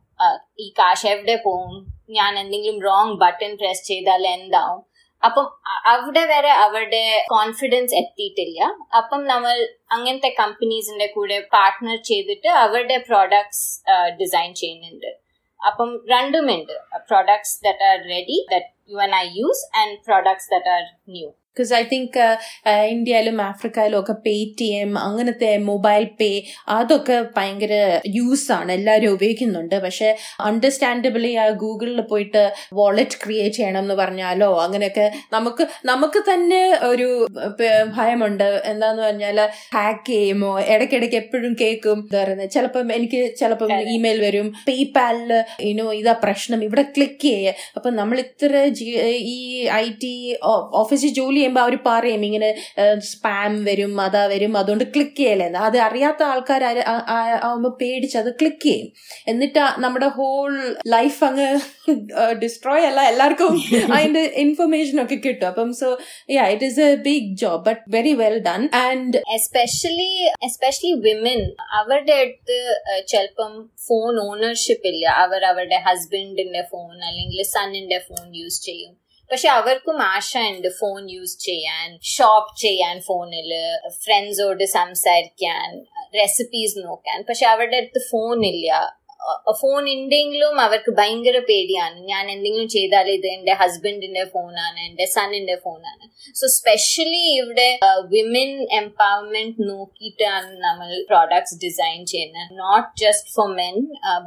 ഈ 0.60 0.66
കാശ് 0.78 1.06
എവിടെ 1.06 1.36
പോവും 1.44 1.76
ഞാൻ 2.10 2.32
എന്തെങ്കിലും 2.38 2.80
റോങ് 2.80 3.14
ബട്ടൺ 3.20 3.52
പ്രസ് 3.60 3.84
ചെയ്താൽ 3.88 4.26
എന്താവും? 4.26 4.80
അപ്പം 5.26 5.46
അവിടെ 5.92 6.22
വരെ 6.30 6.52
അവരുടെ 6.64 7.02
കോൺഫിഡൻസ് 7.34 7.94
എത്തിയിട്ടില്ല. 8.00 8.60
അപ്പം 9.00 9.20
നമ്മൾ 9.32 9.54
അങ്ങനത്തെ 9.96 10.30
കമ്പനീസിന്റെ 10.42 11.06
കൂടെ 11.16 11.37
പാർട്ട്ണർ 11.56 11.96
ചെയ്തിട്ട് 12.10 12.48
അവരുടെ 12.64 12.96
പ്രോഡക്ട്സ് 13.08 13.66
ഡിസൈൻ 14.20 14.50
ചെയ്യുന്നുണ്ട്. 14.62 15.10
അപ്പം 15.60 15.90
രണ്ടുമുണ്ട് 16.12 16.74
products 17.10 17.56
that 17.66 17.84
are 17.90 17.96
ready 18.14 18.38
that 18.52 18.70
you 18.92 18.98
and 19.06 19.18
I 19.24 19.26
use 19.40 19.64
and 19.80 19.96
products 20.08 20.50
that 20.54 20.70
are 20.76 20.82
new 21.16 21.28
because 21.54 21.74
I 21.78 21.82
think 21.90 22.16
ഇന്ത്യയിലും 22.92 23.36
ആഫ്രിക്കയിലും 23.48 23.96
ഒക്കെ 23.98 24.14
പേ 24.24 24.32
ടി 24.60 24.68
എം 24.78 24.92
അങ്ങനത്തെ 24.98 25.50
മൊബൈൽ 25.68 26.04
പേ 26.20 26.30
അതൊക്കെ 26.76 27.16
ഭയങ്കര 27.36 27.74
യൂസ് 28.16 28.48
ആണ്. 28.56 28.70
എല്ലാവരും 28.78 29.12
ഉപയോഗിക്കുന്നുണ്ട്. 29.16 29.76
പക്ഷെ 29.84 30.08
അണ്ടർസ്റ്റാൻഡബിളി 30.48 31.30
ആ 31.42 31.44
ഗൂഗിളിൽ 31.62 32.00
പോയിട്ട് 32.12 32.42
വാളറ്റ് 32.78 33.18
ക്രിയേറ്റ് 33.24 33.56
ചെയ്യണം 33.58 33.80
എന്ന് 33.84 33.96
പറഞ്ഞാലോ 34.00 34.48
അങ്ങനെയൊക്കെ 34.64 35.06
നമുക്ക് 35.36 35.66
നമുക്ക് 35.90 36.22
തന്നെ 36.30 36.60
ഒരു 36.90 37.08
ഭയമുണ്ട്. 37.98 38.48
എന്താന്ന് 38.72 39.02
പറഞ്ഞാൽ 39.06 39.38
ഹാക്ക് 39.76 40.04
ചെയ്യുമോ? 40.10 40.50
ഇടയ്ക്കിടയ്ക്ക് 40.72 41.18
എപ്പോഴും 41.22 41.54
കേൾക്കും. 41.62 42.00
എന്താ 42.06 42.18
പറയുന്നത് 42.22 42.52
ചിലപ്പം 42.56 42.92
എനിക്ക് 42.98 43.22
ചിലപ്പം 43.42 43.72
ഇമെയിൽ 43.96 44.20
വരും. 44.26 44.50
പേപാലിൽ 44.68 45.32
ഇനോ 45.70 45.86
ഇതാ 46.00 46.16
പ്രശ്നം. 46.26 46.60
ഇവിടെ 46.70 46.86
ക്ലിക്ക് 46.96 47.22
ചെയ്യുക 47.28 47.54
അപ്പൊ 47.76 47.88
നമ്മൾ 48.00 48.16
ഇത്ര 48.26 48.52
ഈ 49.36 49.38
ഐ 49.80 49.86
ടി 50.02 50.12
ഓഫീസിൽ 50.82 51.14
ജോലി 51.22 51.40
ചെയ്യുമ്പോൾ 51.44 51.64
അവർ 51.66 51.76
പറയും 51.90 52.22
ഇങ്ങനെ 52.28 52.50
സ്പാം 53.11 53.52
വരും 53.68 53.94
അതാ 54.07 54.22
വരും 54.33 54.52
അതുകൊണ്ട് 54.61 54.87
ക്ലിക്ക് 54.94 55.18
ചെയ്യലേ 55.22 55.48
അത് 55.68 55.78
അറിയാത്ത 55.87 56.22
ആൾക്കാർ 56.33 56.62
ആവുമ്പോൾ 57.48 57.72
പേടിച്ച് 57.83 58.16
അത് 58.22 58.30
ക്ലിക്ക് 58.40 58.64
ചെയ്യും. 58.68 58.88
എന്നിട്ട് 59.33 59.62
നമ്മുടെ 59.85 60.09
ഹോൾ 60.18 60.52
ലൈഫ് 60.96 61.20
അങ്ങ് 61.28 61.48
ഡിസ്ട്രോയ് 62.42 62.85
അല്ല 62.90 63.00
എല്ലാവർക്കും 63.12 63.52
അതിന്റെ 63.96 64.22
ഇൻഫർമേഷൻ 64.44 64.96
ഒക്കെ 65.04 65.16
കിട്ടും. 65.26 65.46
അപ്പം 65.50 65.70
so 65.80 65.88
yeah 66.37 66.44
it 66.54 66.66
is 66.70 66.80
a 66.88 66.90
big 67.09 67.30
job 67.42 67.62
but 67.68 67.83
very 67.96 68.14
well 68.22 68.37
done 68.48 68.62
and 68.87 69.22
especially 69.38 70.11
especially 70.48 70.94
women 71.07 71.40
അവരുടെ 71.80 72.16
അടുത്ത് 72.22 72.59
ചിലപ്പം 73.12 73.52
ഫോൺ 73.87 74.12
ഓണർഷിപ്പ് 74.28 74.88
ഇല്ല. 74.92 75.04
അവർ 75.24 75.42
അവരുടെ 75.52 75.80
ഹസ്ബൻഡിന്റെ 75.88 76.64
ഫോൺ 76.72 76.94
അല്ലെങ്കിൽ 77.11 77.42
സണ്ണിന്റെ 77.57 78.00
ഫോൺ 78.09 78.26
യൂസ് 78.42 78.62
ചെയ്യും. 78.68 78.92
പക്ഷെ 79.30 79.48
അവർക്കും 79.58 79.96
ആശ 80.14 80.30
ഉണ്ട് 80.50 80.68
ഫോൺ 80.80 81.00
യൂസ് 81.16 81.37
ചെയ്യാൻ 81.48 81.87
ഷോപ്പ് 82.14 82.52
ചെയ്യാൻ 82.64 82.96
ഫോണിൽ 83.06 83.50
ഫ്രണ്ട്സോട് 84.02 84.64
സംസാരിക്കാൻ 84.78 85.68
റെസിപ്പീസ് 86.20 86.76
നോക്കാൻ. 86.87 87.18
പക്ഷെ 87.28 87.46
അവരുടെ 87.54 87.80
അടുത്ത് 87.82 88.02
ഫോൺ 88.10 88.38
ഇല്ല 88.52 88.68
ഫോൺ 89.60 89.82
ഉണ്ടെങ്കിലും 89.92 90.56
അവർക്ക് 90.64 90.90
ഭയങ്കര 90.98 91.37
പേടിയാണ്. 91.50 91.98
ഞാൻ 92.10 92.24
എന്തെങ്കിലും 92.32 92.68
ചെയ്താൽ 92.74 93.06
ഇത് 93.14 93.28
എന്റെ 93.34 93.54
ഹസ്ബൻഡിന്റെ 93.60 94.24
ഫോണാണ് 94.32 94.78
എന്റെ 94.88 95.06
സണ്ണിന്റെ 95.14 95.56
ഫോണാണ്. 95.64 96.04
സോ 96.40 96.46
സ്പെഷ്യലി 96.56 97.22
ഇവിടെ 97.40 97.68
വിമൻ 98.14 98.50
എംപവർമെന്റ് 98.80 99.68
നോക്കിയിട്ടാണ് 99.70 100.50
നമ്മൾ 100.66 100.90
പ്രോഡക്ട്സ് 101.12 101.56
ഡിസൈൻ 101.64 102.00
ചെയ്യുന്നത്. 102.12 102.50
Not 102.62 102.90
just 103.04 103.32
for 103.37 103.48
men 103.62 103.78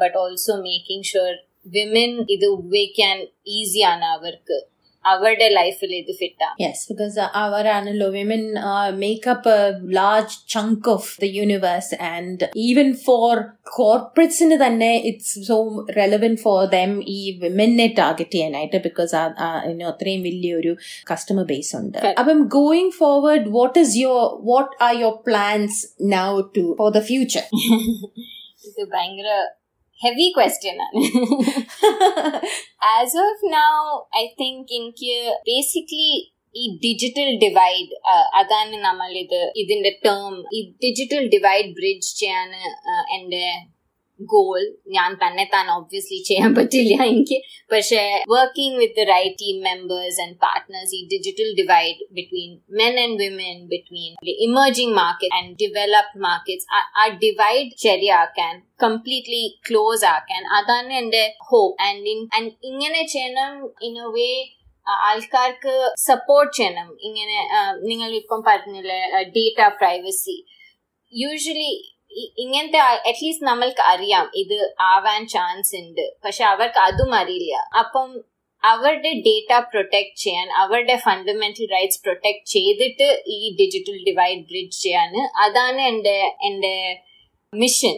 but 0.01 0.17
also 0.23 0.55
making 0.69 1.10
sure 1.12 1.36
women 1.75 2.12
ഇത് 2.38 2.47
ഉപയോഗിക്കാൻ 2.57 3.15
ഈസിയാണ് 3.60 4.07
അവർക്ക്. 4.17 4.57
അവരുടെ 5.05 5.47
ലൈഫിൽ 5.49 5.91
ഇത് 5.95 6.12
ഫിറ്റാണ് 6.19 6.55
yes 6.63 6.86
because 6.89 7.19
അവരാണല്ലോ 7.41 8.07
women 8.10 8.43
make up 8.97 9.53
large 9.91 10.38
chunk 10.47 10.89
of 10.89 11.10
the 11.21 11.29
universe 11.38 11.95
and 12.10 12.49
even 12.65 12.89
for 13.05 13.33
കോർപ്പറേറ്റ്സിന് 13.77 14.57
തന്നെ 14.65 14.91
it's 15.12 15.43
so 15.47 15.57
relevant 15.97 16.41
for 16.41 16.60
them 16.75 16.93
ഈ 17.15 17.19
വിമനെ 17.43 17.88
ടാർഗറ്റ് 17.99 18.31
ചെയ്യാനായിട്ട് 18.31 18.81
ബിക്കോസ് 18.88 19.15
അത്രയും 19.91 20.21
വലിയൊരു 20.21 20.73
കസ്റ്റമർ 21.12 21.45
ബേസ് 21.45 21.73
ഉണ്ട്. 21.75 21.97
അപ്പം 22.21 22.39
going 22.57 22.91
forward 22.91 23.47
what 23.49 23.79
is 23.79 23.95
your 23.97 24.25
what 24.51 24.73
are 24.83 24.93
your 24.95 25.15
plans 25.29 25.79
now 26.17 26.27
to 26.57 26.65
for 26.81 26.89
the 26.89 27.01
future 27.12 27.45
ഇത് 28.69 28.81
ഭയങ്കര 28.93 29.29
ഹെവി 30.01 30.27
ക്വസ്റ്റ്യൻ 30.36 30.77
ആണ്. 30.81 30.99
As 32.93 33.17
of 33.17 33.45
now 33.53 33.71
I 34.17 34.25
think 34.41 34.73
എനിക്ക് 34.73 35.13
ബേസിക്കലി 35.49 36.12
ഈ 36.55 36.65
ഡിജിറ്റൽ 36.83 37.29
ഡിവൈഡ് 37.38 37.89
അതാണ് 38.33 38.75
നമ്മൾ 38.77 39.10
ഇത് 39.17 39.39
ഇതിന്റെ 39.55 39.99
ടേം 40.05 40.36
ഈ 40.53 40.62
ഡിജിറ്റൽ 40.86 41.23
ഡിവൈഡ് 41.27 41.69
ബ്രിഡ്ജ് 41.73 42.12
ചെയ്യാൻ 42.19 42.49
എന്റെ 44.16 44.28
ഗോൾ 44.31 44.62
ഞാൻ 44.88 45.11
തന്നെ 45.14 45.44
താൻ 45.52 45.66
ഒബ്വിയസ്ലി 45.70 46.18
ചെയ്യാൻ 46.24 46.50
പറ്റില്ല 46.55 46.94
എനിക്ക് 47.05 47.37
പക്ഷെ 47.72 48.02
working 48.28 48.78
with 48.78 49.05
right 49.09 49.37
team 49.40 49.57
members 49.62 50.18
and 50.20 50.37
partners 50.37 50.92
ഈ 50.94 51.00
digital 51.07 51.48
divide 51.61 51.98
between 52.12 52.50
men 52.72 52.94
and 53.00 53.18
women 53.22 53.59
between 53.68 54.12
emerging 54.40 54.94
market 54.96 55.35
and 55.35 55.52
developed 55.62 56.22
markets 56.22 56.68
ആ 56.96 57.07
ഡിവൈഡ് 57.22 57.68
ശരിയാക്കാൻ 57.83 58.55
കംപ്ലീറ്റ്ലി 58.81 59.44
ക്ലോസ് 59.68 60.07
ആക്കാൻ 60.07 60.42
അതാണ് 60.55 60.92
എന്റെ 60.94 61.24
ഹോപ്പ് 61.50 61.76
ആൻഡ് 61.83 62.16
ആൻഡ് 62.37 62.52
ഇങ്ങനെ 62.64 63.02
ചെയ്യണം 63.07 63.55
ഇൻ 63.83 63.96
എ 63.98 64.11
വേ 64.11 64.31
ആൾക്കാർക്ക് 65.07 65.74
സപ്പോർട്ട് 66.05 66.52
ചെയ്യണം 66.57 66.88
ഇങ്ങനെ 67.02 67.37
നിങ്ങൾ 67.83 68.11
ഇപ്പം 68.12 68.40
പറഞ്ഞില്ലേ 68.42 69.00
ഡേറ്റ 69.37 69.61
പ്രൈവസി 69.78 70.37
യൂഷ്വലി 71.12 71.72
ഇങ്ങനത്തെ 72.39 72.80
അറ്റ്ലീസ്റ്റ് 73.10 73.47
നമ്മൾക്ക് 73.47 73.82
അറിയാം 73.82 74.25
ഇത് 74.36 74.58
ആവാൻ 74.82 75.27
ചാൻസ് 75.27 75.75
ഉണ്ട്. 75.75 76.06
പക്ഷെ 76.25 76.43
അവർക്ക് 76.43 76.80
അതും 76.80 77.13
അറിയില്ല. 77.15 77.56
അപ്പം 77.80 78.10
അവരുടെ 78.63 79.12
ഡേറ്റ 79.25 79.51
പ്രൊട്ടക്ട് 79.71 80.17
ചെയ്യാൻ 80.17 80.47
അവരുടെ 80.62 80.95
ഫണ്ടമെന്റൽ 80.95 81.67
റൈറ്റ്സ് 81.73 82.01
പ്രൊട്ടക്ട് 82.03 82.45
ചെയ്തിട്ട് 82.45 83.08
ഈ 83.27 83.39
ഡിജിറ്റൽ 83.60 83.97
ഡിവൈഡ് 84.10 84.41
ബ്രിഡ്ജ് 84.51 84.77
ചെയ്യാൻ 84.84 85.13
അതാണ് 85.43 85.82
എന്റെ 85.82 86.17
എന്റെ 86.41 86.73
മിഷൻ 87.53 87.95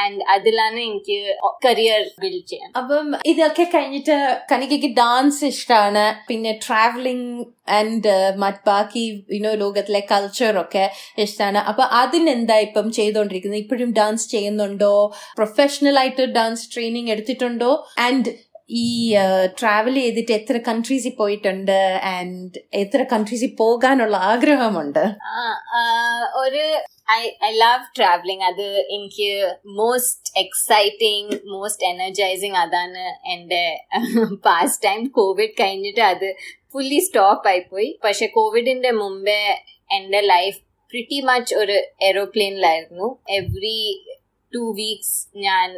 ആൻഡ് 0.00 0.20
അതിലാണ് 0.34 0.78
എനിക്ക് 0.88 1.18
കരിയർ 1.64 2.02
ബിൽഡ് 2.22 2.46
ചെയ്യാൻ. 2.50 2.70
അപ്പം 2.80 3.06
ഇതൊക്കെ 3.26 3.64
കഴിഞ്ഞിട്ട് 3.74 4.16
കനികയ്ക്ക് 4.52 4.90
ഡാൻസ് 4.96 5.44
ഇഷ്ടമാണ് 5.44 6.04
പിന്നെ 6.28 6.52
ട്രാവലിംഗ് 6.66 7.44
ആൻഡ് 7.78 8.14
മറ്റ് 8.42 8.64
ബാക്കി 8.66 9.04
യുനോ 9.36 9.52
ലോകത്തിലെ 9.62 10.02
കൾച്ചർ 10.10 10.58
ഒക്കെ 10.64 10.84
ഇഷ്ടമാണ് 11.24 11.60
അപ്പൊ 11.72 11.84
അതിനെന്താ 12.00 12.58
ഇപ്പം 12.66 12.88
ചെയ്തോണ്ടിരിക്കുന്നത്? 12.98 13.62
ഇപ്പോഴും 13.64 13.92
ഡാൻസ് 14.00 14.26
ചെയ്യുന്നുണ്ടോ? 14.30 14.94
പ്രൊഫഷണൽ 15.36 15.98
ആയിട്ട് 16.02 16.26
ഡാൻസ് 16.38 16.68
ട്രെയിനിങ് 16.74 17.12
എടുത്തിട്ടുണ്ടോ? 17.14 17.70
ആൻഡ് 18.06 18.32
ഈ 18.82 18.86
ട്രാവൽ 19.58 19.94
ചെയ്തിട്ട് 20.00 20.32
എത്ര 20.32 20.56
കൺട്രീസിൽ 20.68 21.12
പോയിട്ടുണ്ട്? 21.18 21.78
ആൻഡ് 22.14 22.60
എത്ര 22.82 23.00
കൺട്രീസിൽ 23.12 23.50
പോകാനുള്ള 23.60 24.16
ആഗ്രഹമുണ്ട്? 24.32 25.04
ഒരു 26.42 26.64
ഐ 27.10 27.30
ഐ 27.44 27.50
ലവ് 27.52 27.96
ട്രാവലിംഗ് 27.96 28.44
അത് 28.44 28.86
എനിക്ക് 28.90 29.56
മോസ്റ്റ് 29.66 30.38
എക്സൈറ്റിംഗ് 30.38 31.48
മോസ്റ്റ് 31.48 31.86
എനർജൈസിങ് 31.86 32.56
അതാണ് 32.56 33.28
എന്റെ 33.28 33.86
പാസ്റ്റ് 34.44 34.84
ടൈം 34.84 35.06
കോവിഡ് 35.08 35.50
കഴിഞ്ഞിട്ട് 35.60 36.00
അത് 36.00 36.36
ഫുള്ളി 36.72 36.98
സ്റ്റോപ്പ് 36.98 37.48
ആയിപ്പോയി. 37.48 38.00
പക്ഷെ 38.04 38.26
കോവിഡിന്റെ 38.26 38.90
മുമ്പേ 38.90 39.40
എന്റെ 39.90 40.20
ലൈഫ് 40.20 40.58
പ്രിറ്റി 40.90 41.20
മച്ച് 41.20 41.54
ഒരു 41.54 41.82
എറോപ്ലെയിനിലായിരുന്നു 42.02 43.18
എവറി 43.28 43.80
ടു 44.56 44.64
വീക്സ് 44.80 45.14
ഞാൻ 45.46 45.68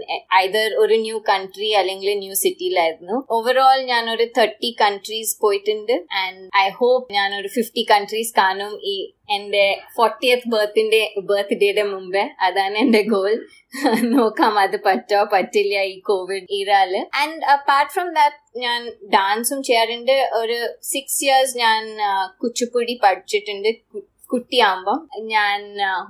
ഐദർ 0.40 0.68
ഒരു 0.82 0.96
ന്യൂ 1.04 1.18
കൺട്രി 1.30 1.70
അല്ലെങ്കിൽ 1.80 2.10
ന്യൂ 2.24 2.34
സിറ്റിയിലായിരുന്നു 2.44 3.16
ഓവറോൾ 3.36 3.78
ഞാൻ 3.92 4.04
ഒരു 4.14 4.26
തേർട്ടി 4.38 4.70
കൺട്രീസ് 4.82 5.34
പോയിട്ടുണ്ട്. 5.44 5.94
ആൻഡ് 6.22 6.42
ഐ 6.64 6.66
ഹോപ്പ് 6.80 7.06
ഞാൻ 7.18 7.30
ഒരു 7.40 7.48
ഫിഫ്റ്റി 7.56 7.84
കൺട്രീസ് 7.92 8.34
കാണും 8.40 8.74
ഈ 8.94 8.96
എന്റെ 9.36 9.64
ഫോർട്ടിയത്ത് 9.96 10.50
ബർത്തിന്റെ 10.54 11.00
ബർത്ത്ഡേയുടെ 11.30 11.84
മുമ്പേ. 11.92 12.24
അതാണ് 12.46 12.76
എന്റെ 12.84 13.02
ഗോൾ 13.14 13.32
നോക്കാം 14.12 14.54
അത് 14.62 14.76
പറ്റോ 14.86 15.18
പറ്റില്ല 15.32 15.80
ഈ 15.92 15.96
കോവിഡ് 16.08 16.46
ഇറാൽ 16.58 16.92
ആൻഡ് 17.22 17.42
അപ്പാർട്ട് 17.54 17.90
ഫ്രം 17.94 18.08
ദാറ്റ് 18.18 18.38
ഞാൻ 18.64 18.80
ഡാൻസും 19.14 19.58
ചെയ്യാറുണ്ട്. 19.68 20.14
ഒരു 20.40 20.56
സിക്സ് 20.92 21.18
ഇയേഴ്സ് 21.24 21.58
ഞാൻ 21.64 21.82
കുച്ചിപ്പുടി 22.42 22.94
പഠിച്ചിട്ടുണ്ട്. 23.04 23.70
കുട്ടിയാകുമ്പം 24.30 24.98
ഞാൻ 25.34 25.60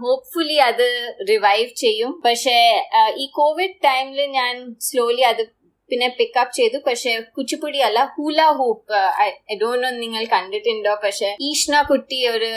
ഹോപ്പ്ഫുള്ളി 0.00 0.56
അത് 0.70 0.88
റിവൈവ് 1.28 1.68
ചെയ്യും. 1.82 2.12
പക്ഷേ 2.24 2.56
ഈ 3.22 3.26
കോവിഡ് 3.38 3.78
ടൈമിൽ 3.86 4.20
ഞാൻ 4.38 4.54
സ്ലോലി 4.88 5.24
അത് 5.30 5.42
പിന്നെ 5.90 6.08
പിക്കപ്പ് 6.16 6.54
ചെയ്തു. 6.56 6.78
പക്ഷെ 6.86 7.12
കുച്ചിപ്പുടി 7.36 7.78
അല്ല 7.86 7.98
ഹൂല 8.14 8.40
ഹൂപ്പ് 8.58 8.98
ഡോണ്ട് 9.60 9.88
നിങ്ങൾ 10.02 10.24
കണ്ടിട്ടുണ്ടോ. 10.34 10.94
പക്ഷെ 11.04 11.30
ഈഷ്ണ 11.50 11.74
കുട്ടി 11.90 12.18
ഒരു 12.34 12.50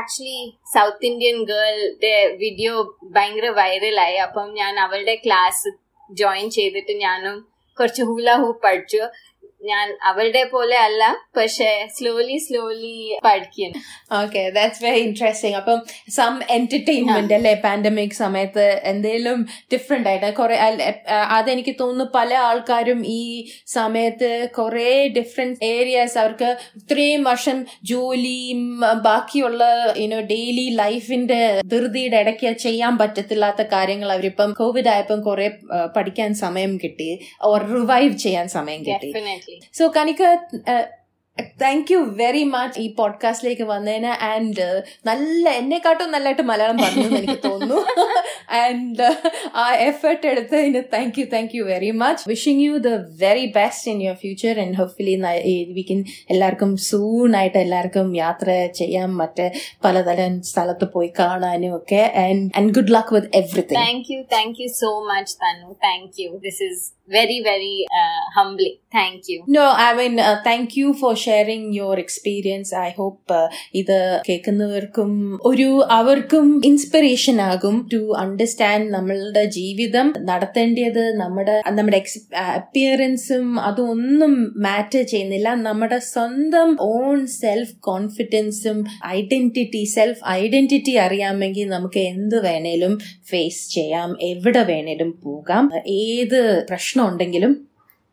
ആക്ച്വലി 0.00 0.38
സൗത്ത് 0.74 1.06
ഇന്ത്യൻ 1.10 1.38
ഗേളുടെ 1.50 2.14
വീഡിയോ 2.42 2.74
ഭയങ്കര 3.16 3.50
വൈറലായി 3.60 4.18
അപ്പം 4.26 4.48
ഞാൻ 4.60 4.74
അവളുടെ 4.86 5.16
ക്ലാസ് 5.26 5.70
ജോയിൻ 6.10 6.46
ചെയ്തിട്ട് 6.58 6.94
ഞാനും 7.06 7.36
കുറച്ച് 7.78 8.02
ഹൂല 8.02 8.30
ഹൂപ്പ് 8.42 8.62
പഠിച്ചു. 8.66 9.02
ഞാൻ 9.60 9.86
അവളുടെ 10.02 10.42
പോലെ 10.44 10.76
അല്ല 10.78 11.02
പക്ഷെ 11.36 11.68
സ്ലോലി 11.96 12.36
സ്ലോലി 12.38 12.92
പഠിക്കും. 13.24 13.70
ഓക്കെ 14.12 14.50
ദാറ്റ്സ് 14.50 14.84
വെരി 14.84 15.00
ഇൻട്രസ്റ്റിംഗ് 15.00 15.56
അപ്പം 15.56 15.78
സം 16.08 16.34
എന്റർടൈൻമെന്റ് 16.50 17.34
അല്ലെ 17.34 17.54
പാൻഡമിക് 17.64 18.16
സമയത്ത് 18.18 18.66
എന്തെങ്കിലും 18.84 19.40
ഡിഫറെന്റ് 19.72 20.08
ആയിട്ട് 20.08 20.30
കുറെ 20.34 20.56
അതെനിക്ക് 21.38 21.74
തോന്നുന്നു 21.80 22.06
പല 22.14 22.30
ആൾക്കാരും 22.48 23.00
ഈ 23.14 23.20
സമയത്ത് 23.74 24.30
കുറെ 24.58 24.86
ഡിഫറെന്റ് 25.16 25.58
ഏരിയാസ് 25.70 26.18
അവർക്ക് 26.18 26.50
ഇത്രയും 26.76 27.22
വർഷം 27.22 27.58
ജോലിയും 27.84 28.62
ബാക്കിയുള്ള 29.02 29.62
യുനോ 29.96 30.20
ഡെയിലി 30.32 30.66
ലൈഫിന്റെ 30.76 31.40
ധൃതിയുടെ 31.66 32.20
ഇടയ്ക്ക് 32.20 32.52
ചെയ്യാൻ 32.58 32.94
പറ്റത്തില്ലാത്ത 32.98 33.62
കാര്യങ്ങൾ 33.74 34.12
അവരിപ്പം 34.12 34.52
കോവിഡ് 34.52 34.88
ആയപ്പം 34.88 35.20
കുറെ 35.22 35.48
പഠിക്കാൻ 35.96 36.30
സമയം 36.44 36.78
കിട്ടി 36.84 37.10
ഓർ 37.44 37.60
റിവൈവ് 37.74 38.16
ചെയ്യാൻ 38.18 38.48
സമയം 38.48 38.80
കിട്ടി. 38.88 39.10
Definitely 39.48 39.68
so 39.72 39.92
Kanika 39.96 40.22
thank 41.62 41.92
you 41.92 41.98
very 41.98 42.44
much 42.44 42.80
ഈ 42.80 42.94
പോഡ്കാസ്റ്റിലേക്ക് 42.94 43.62
വന്നതിന്. 43.62 44.06
ആൻഡ് 44.06 44.82
നല്ല 45.06 45.48
എന്നെക്കാട്ടും 45.48 46.12
നല്ലതായിട്ട് 46.12 46.42
മലയാളം 46.42 46.76
പറഞ്ഞു 46.76 47.16
എനിക്ക് 47.16 47.48
തോന്നുന്നു. 47.48 47.76
ആൻഡ് 48.50 49.16
ആ 49.54 49.74
എഫേർട്ട് 49.74 50.26
എടുത്തതിന് 50.26 50.82
thank 50.92 51.20
you 51.20 51.24
thank 51.24 51.56
you 51.56 51.64
very 51.64 51.90
much 51.90 52.28
wishing 52.28 52.64
you 52.64 52.78
the 52.78 52.86
very 53.22 53.46
best 53.46 53.90
in 53.90 54.02
your 54.02 54.14
future 54.14 54.60
and 54.60 54.76
hopefully 54.76 55.84
കിൻ 55.90 56.04
എല്ലാവർക്കും 56.30 56.76
സൂണായിട്ട് 56.76 57.58
എല്ലാവർക്കും 57.58 58.16
യാത്ര 58.16 58.66
ചെയ്യാൻ 58.74 59.10
മറ്റേ 59.10 59.50
പലതരം 59.84 60.42
സ്ഥലത്ത് 60.42 60.92
പോയി 60.92 61.12
കാണാനും 61.18 61.76
ഒക്കെ. 61.76 62.12
And 62.16 62.50
and 62.56 62.74
good 62.74 62.90
luck 62.90 63.14
with 63.14 63.28
everything 63.34 63.74
thank 63.74 64.12
you 64.12 64.22
thank 64.32 64.62
you 64.62 64.68
so 64.68 65.04
much 65.14 65.36
Tanu 65.36 65.76
thank 65.84 66.22
you 66.22 66.40
this 66.44 66.62
is 66.62 66.97
very 67.08 67.38
uh, 67.94 68.20
humbling 68.36 68.78
Thank 68.90 69.28
you. 69.28 69.44
No, 69.46 69.70
I 69.78 69.94
mean, 69.94 70.18
uh, 70.18 70.40
thank 70.42 70.74
you 70.74 70.94
for 70.94 71.14
sharing 71.16 71.72
your 71.72 71.98
experience. 71.98 72.72
I 72.74 72.90
hope 72.90 73.32
uh, 73.32 73.48
ഇത് 73.74 73.96
കേൾക്കുന്നവർക്കും 74.26 75.10
ഒരു 75.44 75.66
അവർക്കും 75.96 76.46
inspiration 76.64 77.36
ആകും 77.42 77.76
to 77.92 78.00
understand 78.18 78.88
നമ്മളുടെ 78.90 79.42
ജീവിതം 79.56 80.08
നടത്തേണ്ടത് 80.28 81.02
നമ്മുടെ 81.18 81.56
നമ്മുടെ 81.70 82.00
അപ്പിയറൻസും 82.54 83.46
അതൊന്നും 83.68 84.34
മാറ്റർ 84.66 85.02
ചെയ്യുന്നില്ല 85.04 85.52
നമ്മുടെ 85.66 85.98
സ്വന്തം 86.08 86.70
ഓൺ 86.88 87.20
സെൽഫ് 87.36 87.76
കോൺഫിഡൻസും 87.88 88.80
ഐഡന്റിറ്റി 89.12 89.84
സെൽഫ് 89.94 90.24
ഐഡന്റിറ്റി 90.38 90.96
അറിയാമെങ്കിൽ 91.06 91.68
നമുക്ക് 91.68 92.02
എന്ത് 92.14 92.38
വേണേലും 92.48 92.94
ഫേസ് 93.30 93.62
ചെയ്യാം 93.76 94.10
എവിടെ 94.30 94.64
വേണേലും 94.72 95.12
പോകാം 95.22 95.64
ഏത് 96.00 96.40
പ്രശ്നം 96.68 96.97
ഉണ്ടെങ്കിലും 97.06 97.68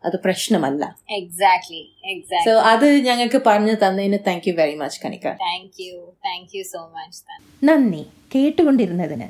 അത് 0.05 0.19
പ്രശ്നമല്ല. 0.25 0.95
എക്സാക്ട്ലി 1.09 1.91
സോ 2.03 2.09
എക്സാക്ട്ലി 2.09 2.51
അത് 2.51 2.87
ഞങ്ങൾക്ക് 2.89 3.41
പറഞ്ഞു 3.45 3.73
തന്നതിന് 3.73 4.19
thank 4.27 4.49
you 4.49 4.53
very 4.53 4.75
much 4.75 5.01
Kanika. 5.05 5.27
Thank 5.27 5.81
you 5.81 6.13
thank 6.25 6.57
you 6.57 6.63
so 6.63 6.91
much 6.97 7.65
നന്ദി. 7.65 8.05
കേട്ടുകൊണ്ടിരുന്നതിന് 8.35 9.27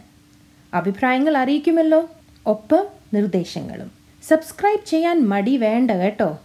അഭിപ്രായങ്ങൾ 0.75 1.37
അറിയിക്കുമല്ലോ. 1.37 2.09
ഒപ്പം 2.45 2.87
നിർദ്ദേശങ്ങളും. 3.13 3.91
സബ്സ്ക്രൈബ് 4.27 4.85
ചെയ്യാൻ 4.85 5.19
മടി 5.19 5.57
വേണ്ട 5.57 5.91
കേട്ടോ. 5.91 6.37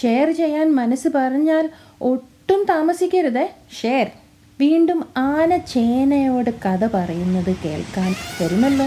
ഷെയർ 0.00 0.30
ചെയ്യാൻ 0.30 0.74
മനസ്സ് 0.74 1.08
പറഞ്ഞാൽ 1.08 1.70
ഒട്ടും 2.02 2.64
താമസിക്കരുത്. 2.64 3.48
ഷെയർ 3.82 4.06
വീണ്ടും 4.60 5.08
ആന 5.16 5.56
ചേനയോട് 5.56 6.50
കഥ 6.50 6.86
പറയുന്നത് 6.86 7.56
കേൾക്കാൻ 7.64 8.14
വരുമല്ലോ. 8.40 8.86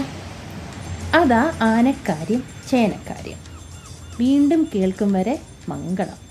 അതാ 1.20 1.52
ആനക്കാര്യം 1.60 2.42
ചേനക്കാര്യം. 2.70 3.43
വീണ്ടും 4.20 4.70
കേൾക്കും 4.74 5.12
വരെ 5.12 5.40
മംഗളം. 5.68 6.23